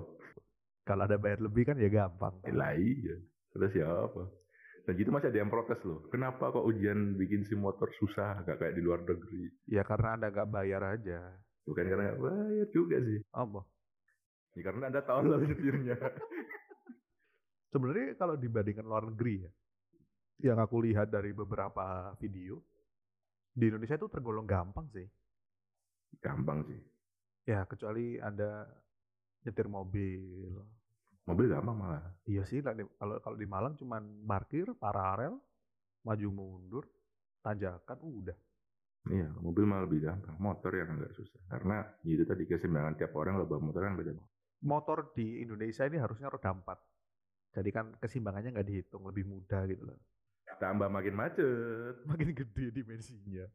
Kalau 0.88 1.04
ada 1.04 1.20
bayar 1.20 1.44
lebih 1.44 1.68
kan 1.68 1.76
ya 1.76 1.92
gampang. 1.92 2.32
Lah 2.52 2.72
iya, 2.72 3.16
kata 3.52 3.68
siapa? 3.72 4.47
Dan 4.88 4.96
gitu 4.96 5.12
masih 5.12 5.28
ada 5.28 5.44
yang 5.44 5.52
protes 5.52 5.76
loh. 5.84 6.08
Kenapa 6.08 6.48
kok 6.48 6.64
ujian 6.64 7.12
bikin 7.20 7.44
SIM 7.44 7.60
motor 7.60 7.92
susah, 8.00 8.40
gak 8.48 8.56
kayak 8.56 8.72
di 8.72 8.80
luar 8.80 9.04
negeri? 9.04 9.52
Ya 9.68 9.84
karena 9.84 10.16
Anda 10.16 10.32
nggak 10.32 10.48
bayar 10.48 10.80
aja. 10.96 11.20
Bukan 11.68 11.84
karena 11.84 12.02
nggak 12.08 12.20
bayar 12.24 12.68
juga 12.72 12.96
sih. 13.04 13.20
Apa? 13.36 13.60
Ya, 14.56 14.62
karena 14.66 14.90
anda 14.90 15.04
tahu 15.06 15.28
lah 15.30 15.38
nyetirnya. 15.38 15.94
Sebenarnya 17.70 18.18
kalau 18.18 18.34
dibandingkan 18.34 18.82
luar 18.82 19.06
negeri 19.06 19.46
ya, 19.46 19.50
yang 20.50 20.58
aku 20.58 20.82
lihat 20.82 21.12
dari 21.12 21.30
beberapa 21.30 22.10
video, 22.18 22.58
di 23.54 23.70
Indonesia 23.70 23.94
itu 23.94 24.10
tergolong 24.10 24.48
gampang 24.48 24.90
sih. 24.90 25.06
Gampang 26.18 26.66
sih. 26.66 26.80
Ya 27.46 27.62
kecuali 27.70 28.18
Anda 28.18 28.66
nyetir 29.46 29.70
mobil. 29.70 30.24
Mobil 31.28 31.52
gampang 31.52 31.76
malah. 31.76 32.00
Iya 32.24 32.48
sih, 32.48 32.64
kalau 32.64 33.20
kalau 33.20 33.36
di 33.36 33.44
Malang 33.44 33.76
cuman 33.76 34.24
parkir, 34.24 34.72
paralel, 34.80 35.36
maju 36.00 36.28
mundur, 36.32 36.88
tanjakan, 37.44 38.00
udah. 38.00 38.38
Iya, 39.12 39.28
mobil 39.36 39.68
malah 39.68 39.84
lebih 39.84 40.08
gampang. 40.08 40.40
Motor 40.40 40.72
yang 40.80 40.88
agak 40.96 41.12
susah. 41.12 41.40
Karena 41.52 41.84
itu 42.08 42.24
tadi 42.24 42.48
keseimbangan 42.48 42.96
tiap 42.96 43.12
orang 43.12 43.36
lo 43.36 43.44
bawa 43.44 43.60
motor 43.60 43.84
kan 43.84 43.96
beda. 43.96 44.16
Motor 44.64 45.12
di 45.12 45.44
Indonesia 45.44 45.84
ini 45.84 46.00
harusnya 46.00 46.32
roda 46.32 46.48
empat. 46.48 46.80
Jadi 47.52 47.70
kan 47.76 47.92
keseimbangannya 48.00 48.56
nggak 48.56 48.68
dihitung, 48.68 49.04
lebih 49.04 49.28
mudah 49.28 49.68
gitu 49.68 49.84
loh. 49.84 50.00
Tambah 50.56 50.88
makin 50.88 51.14
macet. 51.14 51.94
Makin 52.08 52.34
gede 52.34 52.72
dimensinya. 52.72 53.46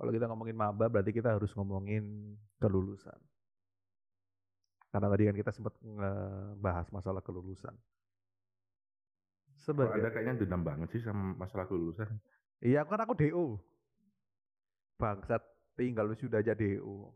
Kalau 0.00 0.12
kita 0.12 0.28
ngomongin 0.28 0.56
maba, 0.56 0.88
berarti 0.88 1.12
kita 1.12 1.36
harus 1.36 1.52
ngomongin 1.52 2.36
kelulusan. 2.56 3.16
Karena 4.90 5.06
tadi 5.06 5.22
kan 5.30 5.36
kita 5.38 5.52
sempat 5.54 5.74
ngebahas 5.78 6.86
masalah 6.90 7.22
kelulusan. 7.22 7.74
Sebagai 9.60 10.02
ada 10.02 10.10
kayaknya 10.10 10.42
dendam 10.42 10.66
banget 10.66 10.88
sih 10.90 11.02
sama 11.04 11.36
masalah 11.36 11.70
kelulusan. 11.70 12.10
Iya, 12.58 12.82
kan 12.88 13.00
aku 13.00 13.14
DO. 13.14 13.60
Bangsat, 14.98 15.40
tinggal 15.78 16.10
sudah 16.18 16.42
aja 16.42 16.58
DO. 16.58 17.14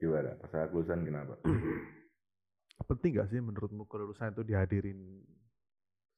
Gimana? 0.00 0.32
Masalah 0.40 0.68
kelulusan 0.70 1.00
kenapa? 1.04 1.34
Penting 2.88 3.20
gak 3.20 3.28
sih 3.28 3.40
menurutmu 3.44 3.84
kelulusan 3.84 4.32
itu 4.32 4.42
dihadirin 4.46 5.20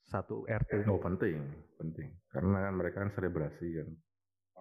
satu 0.07 0.47
RT? 0.47 0.87
Oh 0.87 1.03
penting, 1.03 1.43
penting. 1.81 2.13
Karena 2.31 2.71
kan 2.71 2.75
mereka 2.79 2.97
kan 3.03 3.11
selebrasi 3.19 3.69
kan. 3.83 3.89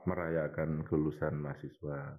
Merayakan 0.10 0.82
kelulusan 0.90 1.38
mahasiswa. 1.38 2.18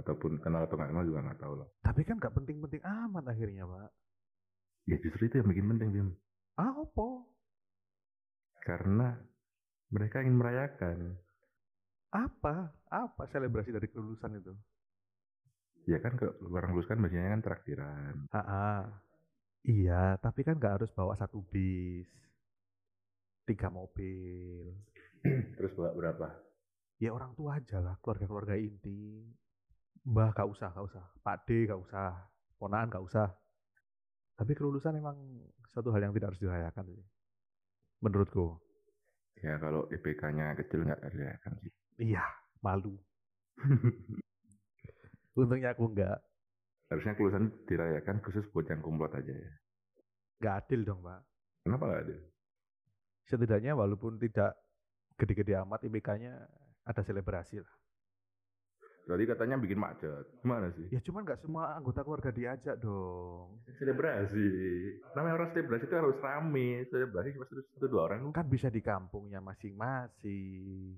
Ataupun 0.00 0.40
kenal 0.40 0.64
atau 0.64 0.80
nggak 0.80 0.90
kenal 0.90 1.04
juga 1.04 1.20
nggak 1.24 1.40
tahu 1.40 1.54
lah. 1.60 1.68
Tapi 1.84 2.00
kan 2.08 2.16
gak 2.16 2.32
penting-penting 2.32 2.80
amat 2.80 3.24
akhirnya, 3.28 3.68
Pak. 3.68 3.90
Ya 4.88 4.96
justru 4.98 5.28
itu 5.28 5.38
yang 5.38 5.48
bikin 5.52 5.66
penting, 5.68 5.88
Bim. 5.92 6.08
Ah, 6.56 6.72
apa? 6.72 7.08
Karena 8.62 9.14
mereka 9.92 10.24
ingin 10.24 10.36
merayakan. 10.40 10.98
Apa? 12.12 12.72
Apa 12.88 13.22
selebrasi 13.28 13.72
dari 13.72 13.88
kelulusan 13.88 14.40
itu? 14.40 14.52
Ya 15.88 15.98
kan 15.98 16.14
ke 16.14 16.28
orang 16.46 16.76
lulus 16.76 16.86
kan 16.86 17.00
biasanya 17.02 17.34
kan 17.38 17.42
traktiran. 17.42 18.14
Ah, 18.30 18.38
ah. 18.38 18.80
Iya, 19.62 20.18
tapi 20.18 20.42
kan 20.42 20.58
nggak 20.58 20.82
harus 20.82 20.90
bawa 20.90 21.14
satu 21.14 21.38
bis, 21.46 22.10
tiga 23.46 23.70
mobil. 23.70 24.74
Terus 25.58 25.72
bawa 25.78 25.94
berapa? 25.94 26.28
Ya 26.98 27.14
orang 27.14 27.34
tua 27.38 27.58
aja 27.58 27.78
lah, 27.78 27.94
keluarga-keluarga 28.02 28.58
inti. 28.58 29.22
Mbah 30.02 30.34
gak 30.34 30.50
usah, 30.50 30.74
gak 30.74 30.86
usah. 30.90 31.04
Pak 31.22 31.46
D 31.46 31.70
gak 31.70 31.78
usah. 31.78 32.10
Ponaan 32.58 32.90
gak 32.90 33.06
usah. 33.06 33.30
Tapi 34.34 34.52
kelulusan 34.58 34.98
emang 34.98 35.14
suatu 35.70 35.94
hal 35.94 36.02
yang 36.02 36.14
tidak 36.14 36.34
harus 36.34 36.42
dirayakan 36.42 36.84
sih. 36.90 37.06
Menurutku. 38.02 38.58
Ya 39.38 39.58
kalau 39.62 39.86
IPK-nya 39.90 40.58
kecil 40.58 40.82
nggak 40.86 41.02
kelihatan 41.06 41.52
sih. 41.62 41.72
Iya, 42.02 42.22
malu. 42.62 42.98
Untungnya 45.38 45.74
aku 45.74 45.86
enggak. 45.94 46.18
Harusnya 46.90 47.14
kelulusan 47.14 47.50
dirayakan 47.64 48.18
khusus 48.26 48.44
buat 48.50 48.66
yang 48.66 48.82
kumlot 48.82 49.14
aja 49.14 49.30
ya. 49.30 49.52
Nggak 50.42 50.54
adil 50.66 50.80
dong, 50.82 51.00
Pak. 51.06 51.20
Kenapa 51.62 51.84
nggak 51.86 52.02
ada? 52.02 52.16
Setidaknya 53.30 53.72
walaupun 53.78 54.18
tidak 54.18 54.58
gede-gede 55.14 55.54
amat 55.62 55.86
IPK-nya 55.86 56.34
ada 56.82 57.02
selebrasi 57.06 57.62
lah. 57.62 57.74
Tadi 59.02 59.24
katanya 59.26 59.58
bikin 59.58 59.82
macet. 59.82 60.24
Gimana 60.46 60.70
sih? 60.78 60.86
Ya 60.94 61.02
cuman 61.02 61.26
nggak 61.26 61.42
semua 61.42 61.74
anggota 61.74 62.06
keluarga 62.06 62.30
diajak 62.30 62.78
dong. 62.78 63.58
Selebrasi. 63.82 64.48
Namanya 65.18 65.34
orang 65.42 65.50
selebrasi 65.50 65.84
itu 65.90 65.96
harus 65.98 66.16
rame. 66.22 66.86
Selebrasi 66.86 67.34
cuma 67.34 67.46
satu, 67.50 67.62
satu 67.74 67.86
dua 67.90 68.02
orang. 68.06 68.30
Kan 68.30 68.46
bisa 68.46 68.70
di 68.70 68.78
kampungnya 68.78 69.42
masing-masing. 69.42 70.94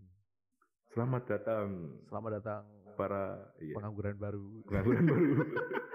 Selamat 0.92 1.26
datang 1.26 1.90
Selamat 2.06 2.38
datang 2.38 2.62
para 2.94 3.50
iya, 3.58 3.74
pengangguran 3.74 4.14
baru 4.14 4.62
pengangguran 4.68 5.04
baru. 5.10 5.32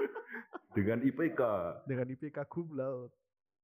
Dengan 0.75 0.99
IPK. 1.01 1.41
dengan 1.89 2.07
IPK 2.13 2.37
cum 2.45 2.71
laude. 2.77 3.15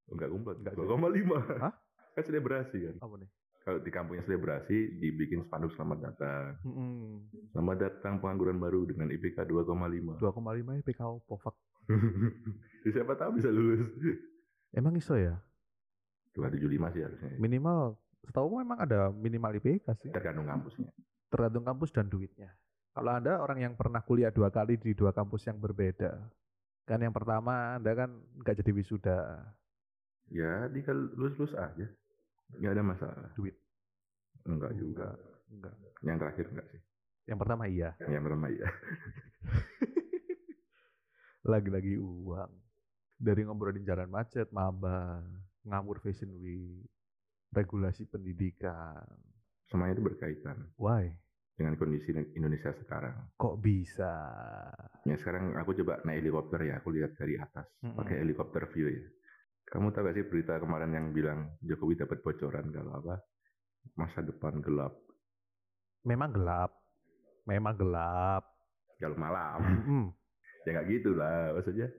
Enggak 0.10 0.29
kumlot. 0.29 0.58
Enggak, 0.62 0.73
2,5. 0.77 1.62
Hah? 1.63 1.73
Kan 2.17 2.23
selebrasi 2.23 2.77
kan. 2.81 2.95
Apa 3.01 3.15
nih? 3.17 3.29
Kalau 3.65 3.82
di 3.82 3.89
kampungnya 3.89 4.21
selebrasi 4.21 5.01
dibikin 5.01 5.41
spanduk 5.41 5.73
selamat 5.73 5.97
datang. 6.06 6.54
Mm-mm. 6.62 7.25
Selamat 7.49 7.78
datang 7.82 8.21
pengangguran 8.21 8.62
baru 8.62 8.86
dengan 8.86 9.10
IPK 9.10 9.41
2,5. 9.41 10.21
2,5 10.21 10.82
IPK 10.86 11.01
opo 11.01 11.34
fuck. 11.41 11.58
Siapa 12.86 13.17
tahu 13.17 13.41
bisa 13.41 13.49
lulus. 13.49 13.89
Emang 14.69 14.93
iso 14.93 15.17
ya? 15.17 15.41
275 16.38 16.93
sih 16.93 17.01
harusnya. 17.10 17.34
Minimal 17.41 17.97
setahu 18.21 18.62
memang 18.62 18.86
ada 18.86 19.10
minimal 19.10 19.58
IPK 19.58 19.97
sih. 19.97 20.13
Tergantung 20.13 20.45
kampusnya. 20.45 20.93
Tergantung 21.34 21.65
kampus 21.65 21.89
dan 21.89 22.06
duitnya. 22.06 22.54
Kalau 22.93 23.17
Anda 23.17 23.41
orang 23.41 23.65
yang 23.65 23.73
pernah 23.73 24.06
kuliah 24.06 24.30
dua 24.30 24.54
kali 24.54 24.78
di 24.78 24.93
dua 24.93 25.10
kampus 25.10 25.41
yang 25.49 25.58
berbeda. 25.58 26.21
Kan 26.86 27.01
yang 27.01 27.17
pertama 27.17 27.82
Anda 27.82 27.97
kan 27.97 28.13
nggak 28.45 28.62
jadi 28.62 28.71
wisuda. 28.78 29.41
Ya, 30.30 30.69
di 30.69 30.86
lulus-lulus 31.17 31.58
aja. 31.58 31.89
Nggak 32.53 32.73
ada 32.77 32.84
masalah. 32.84 33.29
Duit. 33.34 33.55
Enggak 34.45 34.71
juga. 34.77 35.10
Enggak. 35.49 35.73
Yang 36.05 36.17
terakhir 36.21 36.45
enggak 36.53 36.67
sih. 36.69 36.81
Yang 37.25 37.39
pertama 37.41 37.63
iya. 37.65 37.89
Yang 38.05 38.23
pertama 38.29 38.47
iya. 38.53 38.67
Lagi-lagi 41.51 41.93
uang. 41.97 42.51
Dari 43.15 43.41
ngobrolin 43.47 43.86
jalan 43.88 44.12
macet, 44.12 44.51
maba, 44.51 45.23
ngamur 45.65 46.03
fashion 46.03 46.36
week, 46.38 46.86
regulasi 47.55 48.05
pendidikan. 48.05 49.01
Semuanya 49.65 49.97
itu 49.97 50.03
berkaitan 50.05 50.69
Why? 50.77 51.15
dengan 51.55 51.79
kondisi 51.79 52.12
Indonesia 52.36 52.75
sekarang. 52.75 53.31
Kok 53.39 53.55
bisa? 53.63 54.12
Ya 55.08 55.15
sekarang 55.15 55.55
aku 55.55 55.71
coba 55.81 56.03
naik 56.03 56.21
helikopter 56.21 56.60
ya, 56.67 56.84
aku 56.84 56.91
lihat 56.91 57.15
dari 57.15 57.39
atas, 57.39 57.65
Mm-mm. 57.81 57.95
pakai 57.95 58.21
helikopter 58.21 58.67
view 58.75 58.91
ya. 58.91 59.05
Kamu 59.65 59.91
tahu 59.91 60.06
gak 60.08 60.15
sih 60.15 60.25
berita 60.30 60.62
kemarin 60.62 60.93
yang 60.93 61.10
bilang 61.10 61.58
Jokowi 61.65 61.97
dapat 61.97 62.21
bocoran 62.21 62.69
kalau 62.69 62.91
apa? 63.01 63.15
Masa 63.97 64.21
depan 64.21 64.62
gelap 64.62 65.06
Memang 66.06 66.30
gelap. 66.38 66.71
Memang 67.49 67.73
gelap. 67.73 68.45
kalau 69.01 69.17
malam. 69.19 69.60
Mm-mm. 69.60 70.04
ya 70.65 70.69
nggak 70.71 70.88
gitu 70.88 71.13
lah, 71.13 71.51
maksudnya 71.54 71.91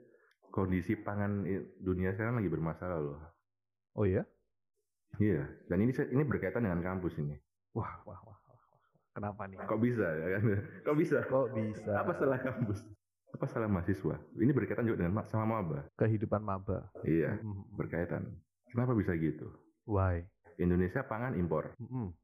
kondisi 0.50 0.96
pangan 0.98 1.44
dunia 1.78 2.10
sekarang 2.16 2.40
lagi 2.40 2.50
bermasalah 2.50 2.98
loh. 2.98 3.20
Oh 3.94 4.08
iya? 4.08 4.24
Iya, 5.20 5.44
dan 5.68 5.78
ini 5.84 5.92
ini 5.92 6.22
berkaitan 6.24 6.64
dengan 6.64 6.82
kampus 6.82 7.20
ini. 7.20 7.36
Wah, 7.76 8.00
wah, 8.08 8.18
wah, 8.26 8.38
wah, 8.48 8.58
wah. 8.58 8.80
Kenapa 9.12 9.44
nih? 9.46 9.60
Kok 9.60 9.80
bisa 9.82 10.06
ya 10.06 10.26
kan? 10.38 10.42
Kok 10.86 10.96
bisa? 10.96 11.16
Kok 11.28 11.46
bisa? 11.52 11.92
Apa 12.00 12.12
salah 12.16 12.40
kampus? 12.40 12.80
Apa 13.32 13.44
salah 13.46 13.66
mahasiswa? 13.66 14.16
Ini 14.34 14.52
berkaitan 14.52 14.86
juga 14.86 15.02
dengan 15.02 15.20
ma- 15.20 15.28
sama 15.28 15.44
maba. 15.44 15.84
Kehidupan 15.96 16.40
maba. 16.40 16.88
Iya, 17.02 17.36
Mm-mm. 17.36 17.76
berkaitan. 17.76 18.24
Kenapa 18.70 18.94
bisa 18.94 19.12
gitu? 19.14 19.50
Why? 19.84 20.24
Indonesia 20.56 21.02
pangan 21.02 21.36
impor. 21.36 21.74
Mm-mm. 21.76 22.14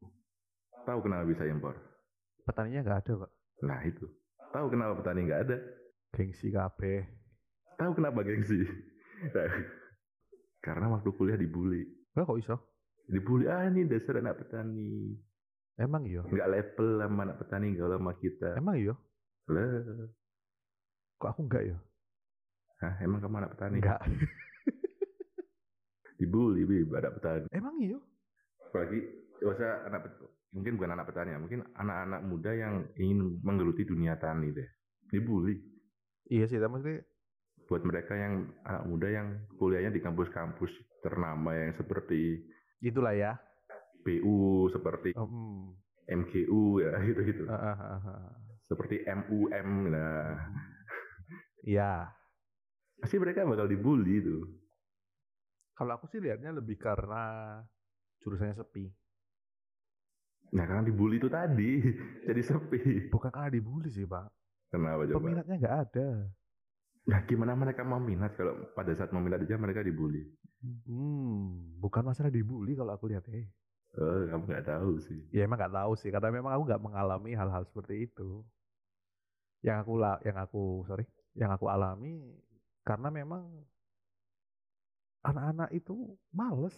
Tahu 0.83 0.99
kenapa 1.05 1.25
bisa 1.25 1.45
impor? 1.45 1.77
Petaninya 2.43 2.81
nggak 2.83 3.01
ada, 3.07 3.13
Pak. 3.27 3.31
Nah 3.63 3.81
itu. 3.85 4.07
Tahu 4.51 4.67
kenapa 4.69 4.93
petani 4.99 5.21
nggak 5.27 5.43
ada? 5.47 5.57
Gengsi 6.11 6.49
kabeh. 6.51 7.07
Tahu 7.77 7.93
kenapa 7.95 8.21
gengsi? 8.23 8.65
Nah, 9.31 9.49
Karena 10.65 10.87
waktu 10.89 11.11
kuliah 11.13 11.35
dibully. 11.35 11.83
Lah 12.15 12.23
kok 12.23 12.39
iso? 12.39 12.57
Dibully, 13.11 13.51
ah 13.51 13.67
ini 13.67 13.83
dasar 13.85 14.23
anak 14.23 14.47
petani. 14.47 15.11
Emang 15.75 16.07
iya? 16.07 16.23
Nggak 16.23 16.49
level 16.49 16.89
sama 17.01 17.21
anak 17.27 17.37
petani, 17.43 17.67
nggak 17.75 17.91
sama 17.91 18.13
kita. 18.15 18.49
Emang 18.55 18.77
iya? 18.79 18.95
Lah, 19.51 19.83
Kok 21.23 21.31
aku 21.39 21.43
enggak 21.47 21.63
ya? 21.71 21.77
Hah, 22.83 22.99
emang 22.99 23.23
kamu 23.23 23.47
anak 23.47 23.55
petani? 23.55 23.79
Enggak. 23.79 24.03
Dibully, 26.19 26.67
Bib, 26.67 26.91
anak 26.99 27.15
petani. 27.15 27.47
Emang 27.55 27.79
iya? 27.79 27.95
Apalagi, 28.59 28.99
usah 29.39 29.87
anak 29.87 30.11
pet- 30.11 30.35
mungkin 30.51 30.75
bukan 30.75 30.91
anak 30.99 31.07
petani 31.07 31.31
ya, 31.31 31.39
mungkin 31.39 31.63
anak-anak 31.79 32.21
muda 32.27 32.51
yang 32.51 32.75
ingin 32.99 33.39
menggeluti 33.39 33.87
dunia 33.87 34.19
tani 34.19 34.51
deh. 34.51 34.67
Dibully. 35.15 35.63
Iya 36.27 36.51
sih, 36.51 36.59
tapi 36.59 36.75
maksudnya 36.75 37.07
Buat 37.71 37.87
mereka 37.87 38.19
yang 38.19 38.51
anak 38.67 38.85
muda 38.91 39.07
yang 39.07 39.47
kuliahnya 39.57 39.95
di 39.95 40.03
kampus-kampus 40.03 40.69
ternama 41.01 41.55
yang 41.55 41.71
seperti 41.79 42.43
itulah 42.83 43.15
ya. 43.15 43.39
BU, 44.03 44.67
seperti 44.75 45.15
Oh, 45.15 45.31
hmm. 45.31 45.79
MGU 46.11 46.83
ya 46.83 46.99
gitu-gitu. 47.07 47.47
Ah, 47.47 47.71
ah, 47.79 48.03
ah. 48.03 48.35
Seperti 48.67 49.07
MUM, 49.07 49.69
nah 49.95 50.51
Iya. 51.63 52.11
pasti 53.03 53.19
mereka 53.19 53.43
bakal 53.43 53.67
dibully 53.67 54.23
itu. 54.23 54.39
Kalau 55.75 55.99
aku 55.99 56.07
sih 56.07 56.23
lihatnya 56.23 56.55
lebih 56.55 56.79
karena 56.79 57.59
jurusannya 58.23 58.55
sepi. 58.55 58.87
Nah 60.55 60.65
karena 60.69 60.87
dibully 60.87 61.19
itu 61.19 61.27
tadi 61.27 61.83
jadi 62.29 62.43
sepi. 62.43 63.11
Bukan 63.11 63.31
karena 63.35 63.51
dibully 63.51 63.91
sih, 63.91 64.07
Pak. 64.07 64.31
Kenapa 64.71 65.03
coba? 65.11 65.19
Peminatnya 65.19 65.57
nggak 65.59 65.79
ada. 65.89 66.09
Nah 67.03 67.21
gimana 67.27 67.59
mereka 67.59 67.83
mau 67.83 67.99
minat 67.99 68.39
kalau 68.39 68.55
pada 68.79 68.95
saat 68.95 69.11
mau 69.11 69.19
minat 69.19 69.43
aja 69.43 69.59
mereka 69.59 69.83
dibully? 69.83 70.23
Hmm, 70.63 71.75
bukan 71.83 72.07
masalah 72.07 72.31
dibully 72.31 72.79
kalau 72.79 72.95
aku 72.95 73.11
lihat 73.11 73.27
eh. 73.35 73.51
Oh, 73.99 74.25
kamu 74.25 74.49
nggak 74.49 74.67
tahu 74.71 75.03
sih. 75.05 75.21
Ya 75.35 75.45
emang 75.45 75.61
nggak 75.61 75.75
tahu 75.75 75.93
sih, 76.01 76.09
karena 76.09 76.33
memang 76.33 76.55
aku 76.57 76.65
nggak 76.65 76.81
mengalami 76.81 77.35
hal-hal 77.37 77.67
seperti 77.69 78.09
itu. 78.09 78.41
Yang 79.61 79.77
aku 79.85 79.93
la, 80.01 80.17
yang 80.25 80.39
aku 80.41 80.87
sorry, 80.89 81.05
yang 81.39 81.51
aku 81.53 81.69
alami 81.69 82.21
karena 82.85 83.09
memang 83.09 83.47
anak-anak 85.23 85.71
itu 85.73 86.19
males. 86.35 86.75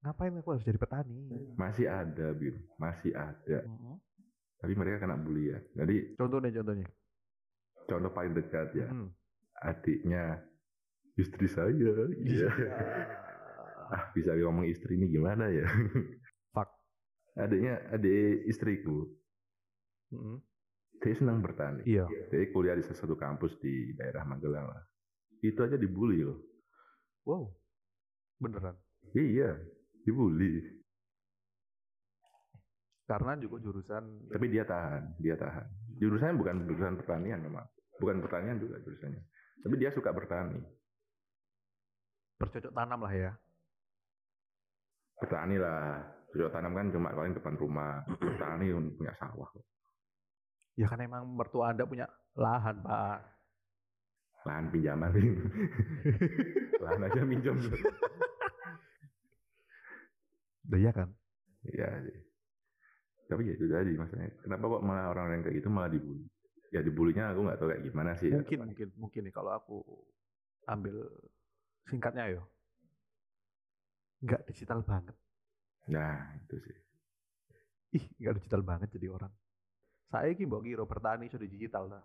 Ngapain 0.00 0.32
aku 0.40 0.56
harus 0.56 0.64
jadi 0.64 0.80
petani? 0.80 1.28
Masih 1.60 1.84
ada, 1.84 2.32
Bim. 2.32 2.56
Masih 2.80 3.12
ada. 3.12 3.68
Mm-mm. 3.68 4.00
Tapi 4.56 4.72
mereka 4.72 5.04
kena 5.04 5.20
bully 5.20 5.52
ya. 5.52 5.58
Jadi 5.76 6.16
Contohnya, 6.16 6.48
contohnya. 6.56 6.88
contoh 7.84 8.10
paling 8.16 8.32
dekat 8.32 8.72
ya. 8.72 8.88
Mm. 8.88 9.08
Adiknya 9.60 10.40
istri 11.20 11.44
saya. 11.52 12.08
Iya. 12.16 12.48
ah, 13.92 14.08
bisa 14.16 14.32
ngomong 14.40 14.64
istri 14.72 14.96
ini 14.96 15.12
gimana 15.12 15.52
ya? 15.52 15.68
Fuck. 16.56 16.72
Adiknya 17.36 17.84
adik 17.92 18.48
istriku. 18.48 19.04
Mm-mm. 20.16 20.40
Dia 21.00 21.16
senang 21.16 21.40
bertani. 21.40 21.80
Iya. 21.88 22.04
Dia 22.28 22.52
kuliah 22.52 22.76
di 22.76 22.84
salah 22.84 23.00
satu 23.00 23.16
kampus 23.16 23.56
di 23.64 23.96
daerah 23.96 24.20
Magelang 24.28 24.68
lah. 24.68 24.84
Itu 25.40 25.64
aja 25.64 25.80
dibully 25.80 26.20
loh. 26.20 26.40
Wow. 27.24 27.48
Beneran. 28.36 28.76
Iya, 29.16 29.56
dibully. 30.04 30.60
Karena 33.08 33.34
juga 33.42 33.58
jurusan 33.58 34.30
Tapi 34.30 34.46
dia 34.52 34.62
tahan, 34.62 35.18
dia 35.18 35.34
tahan. 35.34 35.66
Jurusannya 35.98 36.36
bukan 36.36 36.56
jurusan 36.68 36.94
pertanian 37.00 37.40
memang. 37.42 37.66
Bukan 37.98 38.20
pertanian 38.22 38.60
juga 38.60 38.78
jurusannya. 38.84 39.24
Tapi 39.64 39.74
dia 39.80 39.90
suka 39.92 40.12
bertani. 40.12 40.60
bercocok 42.40 42.72
tanam 42.72 43.04
lah 43.04 43.12
ya. 43.12 43.32
Bertani 45.20 45.56
lah. 45.60 46.00
Cocok 46.32 46.48
tanam 46.56 46.72
kan 46.72 46.88
cuma 46.88 47.12
paling 47.12 47.36
depan 47.36 47.54
rumah. 47.60 48.00
Bertani 48.16 48.72
punya 48.96 49.12
sawah. 49.20 49.52
Ya 50.78 50.86
kan 50.86 51.00
emang 51.02 51.26
mertua 51.26 51.74
Anda 51.74 51.84
punya 51.86 52.06
lahan, 52.38 52.82
Pak. 52.82 53.18
lahan 54.40 54.72
pinjaman 54.72 55.12
lahan 56.84 57.04
aja 57.04 57.20
minjem 57.28 57.60
Udah 60.64 60.78
iya 60.80 60.90
kan? 60.96 61.12
Iya 61.68 61.88
sih. 62.08 62.18
Tapi 63.28 63.42
ya 63.46 63.52
itu 63.52 63.66
tadi 63.68 63.92
maksudnya. 64.00 64.32
Kenapa 64.40 64.64
kok 64.64 64.82
malah 64.86 65.12
orang 65.12 65.38
yang 65.38 65.42
kayak 65.44 65.56
gitu 65.60 65.68
malah 65.68 65.90
dibully? 65.92 66.24
Ya 66.70 66.80
dibulinya 66.86 67.34
aku 67.34 67.40
nggak 67.42 67.58
tahu 67.58 67.68
kayak 67.74 67.84
gimana 67.84 68.10
sih. 68.16 68.30
Mungkin 68.30 68.58
ya, 68.58 68.64
mungkin 68.64 68.88
mungkin 68.94 69.20
nih 69.26 69.34
kalau 69.34 69.50
aku 69.52 69.76
ambil 70.70 70.96
singkatnya 71.90 72.30
yo. 72.30 72.42
Nggak 74.22 74.46
digital 74.48 74.80
banget. 74.86 75.16
Nah 75.90 76.38
itu 76.38 76.56
sih. 76.64 76.76
Ih, 77.98 78.04
nggak 78.22 78.40
digital 78.40 78.62
banget 78.62 78.88
jadi 78.94 79.10
orang. 79.10 79.32
Saya 80.10 80.34
ki 80.34 80.42
mbok 80.44 80.66
kira 80.66 80.82
bertani 80.82 81.30
sudah 81.30 81.46
digital 81.46 81.86
lah. 81.86 82.02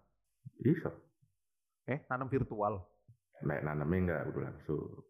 Iso. 0.61 0.93
Eh, 1.89 2.05
nanam 2.05 2.29
virtual. 2.29 2.77
Nah, 3.45 3.57
nanamnya 3.61 3.99
nggak 4.05 4.23
udah 4.29 4.41
langsung. 4.45 5.09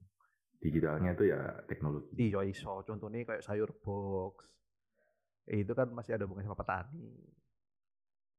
Digitalnya 0.63 1.13
itu 1.13 1.27
ya 1.27 1.39
teknologi. 1.67 2.15
Iya 2.15 2.41
iso. 2.47 2.81
Contohnya 2.87 3.27
kayak 3.27 3.43
sayur 3.43 3.69
box. 3.83 4.47
Eh, 5.45 5.61
itu 5.61 5.75
kan 5.75 5.91
masih 5.91 6.15
ada 6.15 6.25
hubungannya 6.25 6.49
sama 6.49 6.57
petani. 6.57 7.11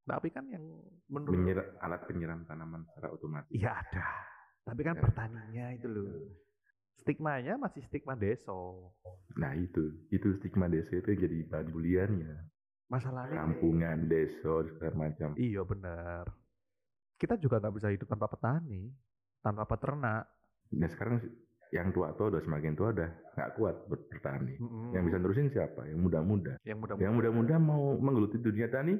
Tapi 0.07 0.29
kan 0.31 0.47
yang 0.49 0.63
menurut 1.11 1.35
Menyiram, 1.35 1.67
alat 1.83 2.03
penyiram 2.07 2.41
tanaman 2.47 2.83
secara 2.91 3.11
otomatis. 3.13 3.51
Iya 3.53 3.75
ada. 3.75 4.07
Tapi 4.65 4.81
kan 4.83 4.97
Ya. 4.99 5.03
pertaniannya 5.03 5.67
itu 5.79 5.87
loh. 5.87 6.11
Stigmanya 6.97 7.55
masih 7.61 7.85
stigma 7.87 8.17
deso. 8.17 8.91
Nah 9.37 9.53
itu, 9.55 10.09
itu 10.11 10.33
stigma 10.41 10.67
desa 10.67 10.97
itu 10.97 11.13
jadi 11.13 11.47
bahan 11.47 11.69
buliannya. 11.71 12.35
Masalahnya 12.87 13.43
Kampungan, 13.43 14.07
desa, 14.07 14.63
segala 14.63 14.95
macam. 14.95 15.35
Iya 15.35 15.67
benar. 15.67 16.31
Kita 17.19 17.35
juga 17.35 17.59
nggak 17.59 17.75
bisa 17.75 17.89
hidup 17.91 18.07
tanpa 18.07 18.31
petani, 18.31 18.93
tanpa 19.43 19.67
peternak. 19.67 20.31
Nah 20.71 20.87
sekarang 20.87 21.19
yang 21.75 21.91
tua 21.91 22.15
tua 22.15 22.31
udah 22.31 22.39
semakin 22.39 22.79
tua 22.79 22.95
udah 22.95 23.11
nggak 23.35 23.51
kuat 23.59 23.77
ber- 23.91 24.07
bertani. 24.07 24.55
Mm-mm. 24.63 24.95
Yang 24.95 25.03
bisa 25.11 25.17
nerusin 25.19 25.49
siapa? 25.51 25.83
Yang 25.91 25.99
muda-muda. 25.99 26.55
yang 26.63 26.79
mudah 26.79 26.95
Yang 26.95 27.15
muda-muda 27.19 27.55
mau 27.59 27.99
menggeluti 27.99 28.39
dunia 28.39 28.71
tani, 28.71 28.95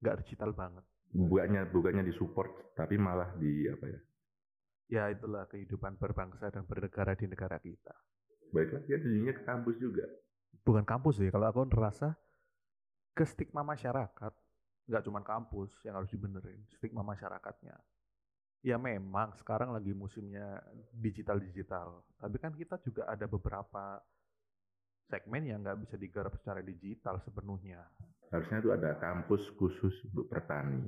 nggak 0.00 0.16
digital 0.24 0.56
banget. 0.56 0.84
bukannya 1.06 1.70
bukannya 1.70 2.02
disupport, 2.04 2.76
tapi 2.76 2.96
malah 2.96 3.32
di 3.36 3.68
apa 3.68 3.84
ya? 3.84 4.00
Ya 4.86 5.02
itulah 5.08 5.44
kehidupan 5.46 5.96
berbangsa 5.96 6.48
dan 6.48 6.64
bernegara 6.64 7.12
di 7.12 7.26
negara 7.26 7.56
kita. 7.56 7.94
Baik 8.52 8.70
lagi 8.72 8.88
ya 8.90 8.98
dunia 9.00 9.32
ke 9.32 9.42
kampus 9.42 9.76
juga. 9.76 10.04
Bukan 10.62 10.84
kampus 10.84 11.18
sih, 11.18 11.30
kalau 11.30 11.48
aku 11.48 11.66
ngerasa 11.66 12.14
ke 13.16 13.24
stigma 13.24 13.64
masyarakat, 13.64 14.32
nggak 14.86 15.02
cuma 15.08 15.24
kampus 15.24 15.72
yang 15.88 15.96
harus 15.96 16.12
dibenerin, 16.12 16.60
stigma 16.76 17.00
masyarakatnya. 17.00 17.72
Ya 18.60 18.76
memang 18.76 19.32
sekarang 19.40 19.72
lagi 19.72 19.96
musimnya 19.96 20.60
digital-digital, 20.92 22.04
tapi 22.20 22.36
kan 22.36 22.52
kita 22.52 22.76
juga 22.84 23.08
ada 23.08 23.24
beberapa 23.24 24.04
segmen 25.08 25.48
yang 25.48 25.64
nggak 25.64 25.80
bisa 25.86 25.96
digarap 25.96 26.36
secara 26.36 26.60
digital 26.60 27.16
sepenuhnya. 27.24 27.88
Harusnya 28.28 28.58
tuh 28.60 28.74
ada 28.74 28.98
kampus 29.00 29.48
khusus 29.56 29.94
untuk 30.12 30.28
petani. 30.28 30.82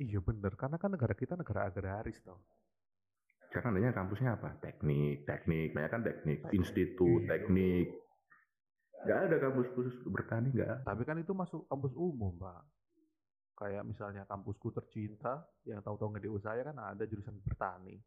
Iya 0.00 0.18
bener, 0.18 0.58
karena 0.58 0.74
kan 0.74 0.90
negara 0.90 1.14
kita 1.14 1.38
negara 1.38 1.70
agraris 1.70 2.18
toh. 2.24 2.40
Karena 3.54 3.70
adanya 3.70 3.94
kampusnya 3.94 4.34
apa? 4.34 4.58
Teknik, 4.58 5.22
teknik, 5.22 5.70
banyak 5.70 5.90
kan 5.92 6.02
teknik, 6.02 6.42
institut, 6.50 7.22
Iya. 7.22 7.38
teknik. 7.38 7.86
Nggak 9.04 9.20
ada 9.28 9.36
kampus 9.40 9.68
khusus 9.76 9.94
bertani, 10.08 10.48
nggak. 10.52 10.88
Tapi 10.88 11.02
kan 11.04 11.16
itu 11.20 11.32
masuk 11.36 11.68
kampus 11.68 11.92
umum, 11.94 12.32
Pak. 12.40 12.62
Kayak 13.54 13.84
misalnya 13.86 14.22
kampusku 14.26 14.74
tercinta, 14.74 15.46
yang 15.68 15.78
tahu-tahu 15.84 16.16
nggak 16.16 16.24
saya 16.42 16.66
kan 16.66 16.76
ada 16.80 17.04
jurusan 17.06 17.38
bertani. 17.44 18.00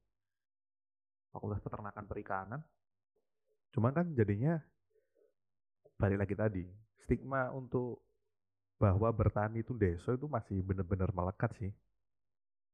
Fakultas 1.32 1.62
Peternakan 1.64 2.06
Perikanan. 2.10 2.62
Cuman 3.72 3.94
kan 3.94 4.06
jadinya 4.18 4.58
balik 6.02 6.26
lagi 6.26 6.36
tadi, 6.36 6.64
stigma 7.06 7.54
untuk 7.54 8.02
bahwa 8.78 9.10
bertani 9.10 9.66
itu 9.66 9.74
deso 9.74 10.14
itu 10.14 10.30
masih 10.30 10.62
bener-bener 10.62 11.10
melekat 11.14 11.50
sih. 11.58 11.74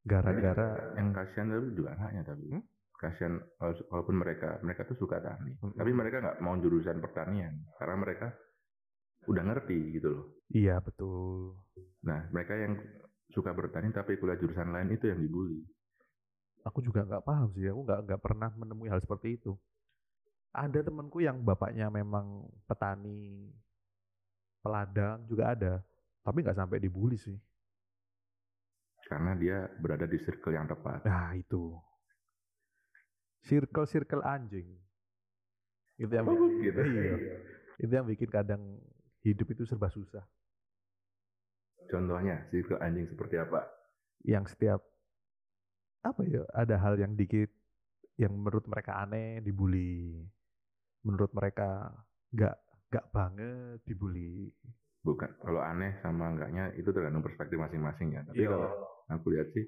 Gara-gara 0.03 0.99
yang 0.99 1.15
kasihan 1.15 1.47
tapi 1.47 1.67
juga 1.75 1.95
anaknya 1.95 2.23
tapi 2.27 2.43
Hmm? 2.51 2.63
Kasihan 3.03 3.35
wala- 3.59 3.87
walaupun 3.91 4.15
mereka 4.23 4.49
mereka 4.63 4.87
tuh 4.87 4.95
suka 4.95 5.19
tani 5.19 5.51
Mm-mm. 5.59 5.75
tapi 5.75 5.91
mereka 5.91 6.23
nggak 6.23 6.39
mau 6.39 6.55
jurusan 6.55 7.03
pertanian 7.03 7.53
karena 7.75 7.95
mereka 7.99 8.27
udah 9.27 9.43
ngerti 9.43 9.77
gitu 9.99 10.07
loh 10.15 10.25
iya 10.51 10.79
betul. 10.79 11.59
nah 12.07 12.23
mereka 12.31 12.55
yang 12.55 12.73
suka 13.35 13.51
bertani 13.51 13.91
tapi 13.91 14.15
kuliah 14.15 14.39
jurusan 14.39 14.71
lain 14.71 14.89
itu 14.95 15.11
yang 15.11 15.19
dibully 15.19 15.59
Aku 16.63 16.79
juga 16.79 17.03
nggak 17.03 17.27
paham 17.27 17.51
sih, 17.51 17.67
aku 17.67 17.83
nggak 17.83 17.99
nggak 18.07 18.21
pernah 18.23 18.47
menemui 18.55 18.87
hal 18.87 19.03
seperti 19.03 19.35
itu. 19.35 19.51
Ada 20.55 20.79
temanku 20.79 21.19
yang 21.19 21.43
bapaknya 21.43 21.91
memang 21.91 22.47
petani 22.63 23.51
peladang 24.63 25.27
juga 25.27 25.51
ada, 25.51 25.73
tapi 26.23 26.39
nggak 26.39 26.55
sampai 26.55 26.79
dibully 26.79 27.19
sih. 27.19 27.35
karena 29.03 29.35
dia 29.35 29.57
berada 29.77 30.07
di 30.07 30.17
circle 30.17 30.55
yang 30.55 30.65
tepat 30.65 31.03
Nah 31.03 31.35
itu, 31.35 31.75
circle-circle 33.43 34.23
anjing. 34.23 34.67
Itu 35.95 36.09
yang 36.09 36.25
Oh, 36.25 36.33
bikin, 36.33 36.63
gitu. 36.63 36.81
iya. 36.81 37.15
itu 37.77 37.91
yang 37.91 38.07
bikin 38.07 38.29
kadang 38.29 38.61
hidup 39.21 39.47
itu 39.49 39.63
serba 39.65 39.89
susah. 39.89 40.23
contohnya 41.83 42.47
circle 42.49 42.79
anjing 42.79 43.05
seperti 43.05 43.37
apa 43.37 43.59
Yang 44.23 44.55
setiap 44.55 44.79
apa 46.01 46.23
ya, 46.23 46.43
ada 46.51 46.75
hal 46.79 46.95
yang 46.95 47.13
dikit 47.13 47.51
yang 48.15 48.31
menurut 48.33 48.63
mereka 48.67 48.99
aneh 48.99 49.39
dibully, 49.39 50.23
menurut 51.01 51.31
mereka 51.33 51.91
nggak 52.31 52.55
nggak 52.87 53.05
banget 53.11 53.77
dibully. 53.83 54.47
bukan 55.01 55.27
kalau 55.43 55.59
aneh 55.59 55.99
sama 55.99 56.31
enggaknya 56.31 56.71
itu 56.73 56.87
tergantung 56.89 57.19
perspektif 57.19 57.59
masing-masing 57.59 58.15
ya 58.15 58.23
tapi 58.23 58.39
Iya. 58.39 58.55
kalau 58.55 58.71
aku 59.11 59.27
lihat 59.35 59.51
sih 59.51 59.67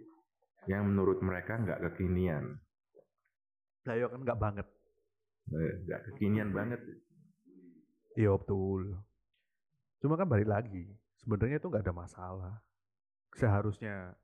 yang 0.66 0.88
menurut 0.88 1.20
mereka 1.20 1.60
nggak 1.60 1.84
kekinian 1.92 2.56
Lah 3.86 4.10
kan 4.10 4.22
nggak 4.22 4.42
banget. 4.42 4.68
Eh, 5.54 5.74
nggak 5.86 6.02
kekinian 6.10 6.50
banget 6.50 6.82
Iya 8.16 8.32
betul. 8.40 8.96
Cuma 10.00 10.16
kan 10.16 10.26
balik 10.26 10.48
lagi, 10.48 10.88
sebenarnya 11.20 11.60
itu 11.60 11.68
nggak 11.68 11.84
ada 11.84 11.96
masalah. 11.96 12.56
Seharusnya 13.36 14.16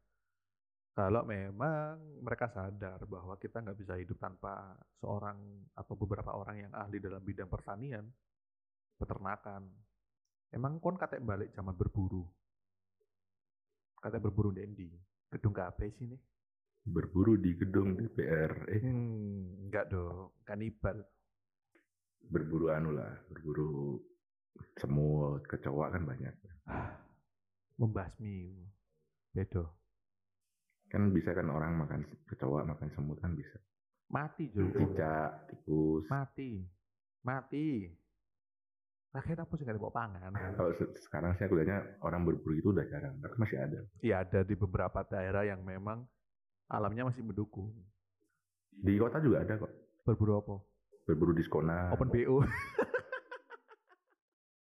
kalau 0.96 1.28
memang 1.28 2.00
mereka 2.24 2.48
sadar 2.48 3.04
bahwa 3.04 3.36
kita 3.36 3.60
nggak 3.60 3.76
bisa 3.76 4.00
hidup 4.00 4.16
tanpa 4.16 4.80
seorang 5.04 5.36
atau 5.76 5.94
beberapa 6.00 6.32
orang 6.32 6.68
yang 6.68 6.72
ahli 6.72 7.04
dalam 7.04 7.20
bidang 7.20 7.52
pertanian, 7.52 8.08
peternakan. 8.96 9.68
Emang 10.52 10.80
kon 10.80 10.96
kate 10.96 11.20
balik 11.20 11.52
zaman 11.52 11.76
berburu. 11.76 12.24
Kate 14.00 14.20
berburu 14.24 14.56
di 14.56 14.64
endi? 14.64 14.88
Gedung 15.32 15.56
KB 15.56 15.80
sih 15.96 16.08
nih. 16.12 16.22
Berburu 16.84 17.38
di 17.38 17.54
gedung 17.54 17.94
DPR 17.94 18.52
eh 18.68 18.82
Hmm, 18.82 19.68
enggak 19.68 19.90
dong, 19.90 20.34
kanibal. 20.44 20.98
berburu 22.22 22.72
anu 22.72 22.96
lah, 22.96 23.12
berburu 23.28 24.00
semut, 24.78 25.44
kecoa 25.46 25.92
kan 25.92 26.06
banyak. 26.06 26.32
Membasmi. 27.76 28.56
Bedo. 29.32 29.68
Kan 30.88 31.12
bisa 31.12 31.32
kan 31.32 31.48
orang 31.48 31.76
makan 31.76 32.02
kecoa, 32.28 32.64
makan 32.64 32.88
semut 32.92 33.20
kan 33.20 33.34
bisa. 33.34 33.58
Mati 34.12 34.52
juga. 34.52 34.80
Cicak, 34.80 35.30
tikus. 35.50 36.04
Mati. 36.08 36.62
Mati. 37.24 37.88
Rakyat 39.12 39.44
apa 39.44 39.54
sih 39.56 39.64
nggak 39.68 39.76
dibawa 39.76 39.92
pangan? 39.92 40.32
Kalau 40.56 40.72
se- 40.76 40.96
sekarang 41.04 41.36
saya 41.36 41.52
kuliahnya 41.52 42.00
orang 42.00 42.24
berburu 42.24 42.56
itu 42.56 42.72
udah 42.72 42.88
jarang, 42.88 43.20
tapi 43.20 43.36
masih 43.36 43.58
ada. 43.60 43.80
Iya 44.00 44.24
ada 44.24 44.40
di 44.44 44.56
beberapa 44.56 45.04
daerah 45.04 45.44
yang 45.44 45.64
memang 45.64 46.08
alamnya 46.72 47.12
masih 47.12 47.22
mendukung. 47.28 47.76
Di 48.72 48.96
kota 48.96 49.20
juga 49.20 49.44
ada 49.44 49.60
kok. 49.60 49.72
Berburu 50.08 50.40
apa? 50.40 50.56
Berburu 51.06 51.36
diskonan. 51.36 51.92
Open 51.92 52.08
BO. 52.08 52.42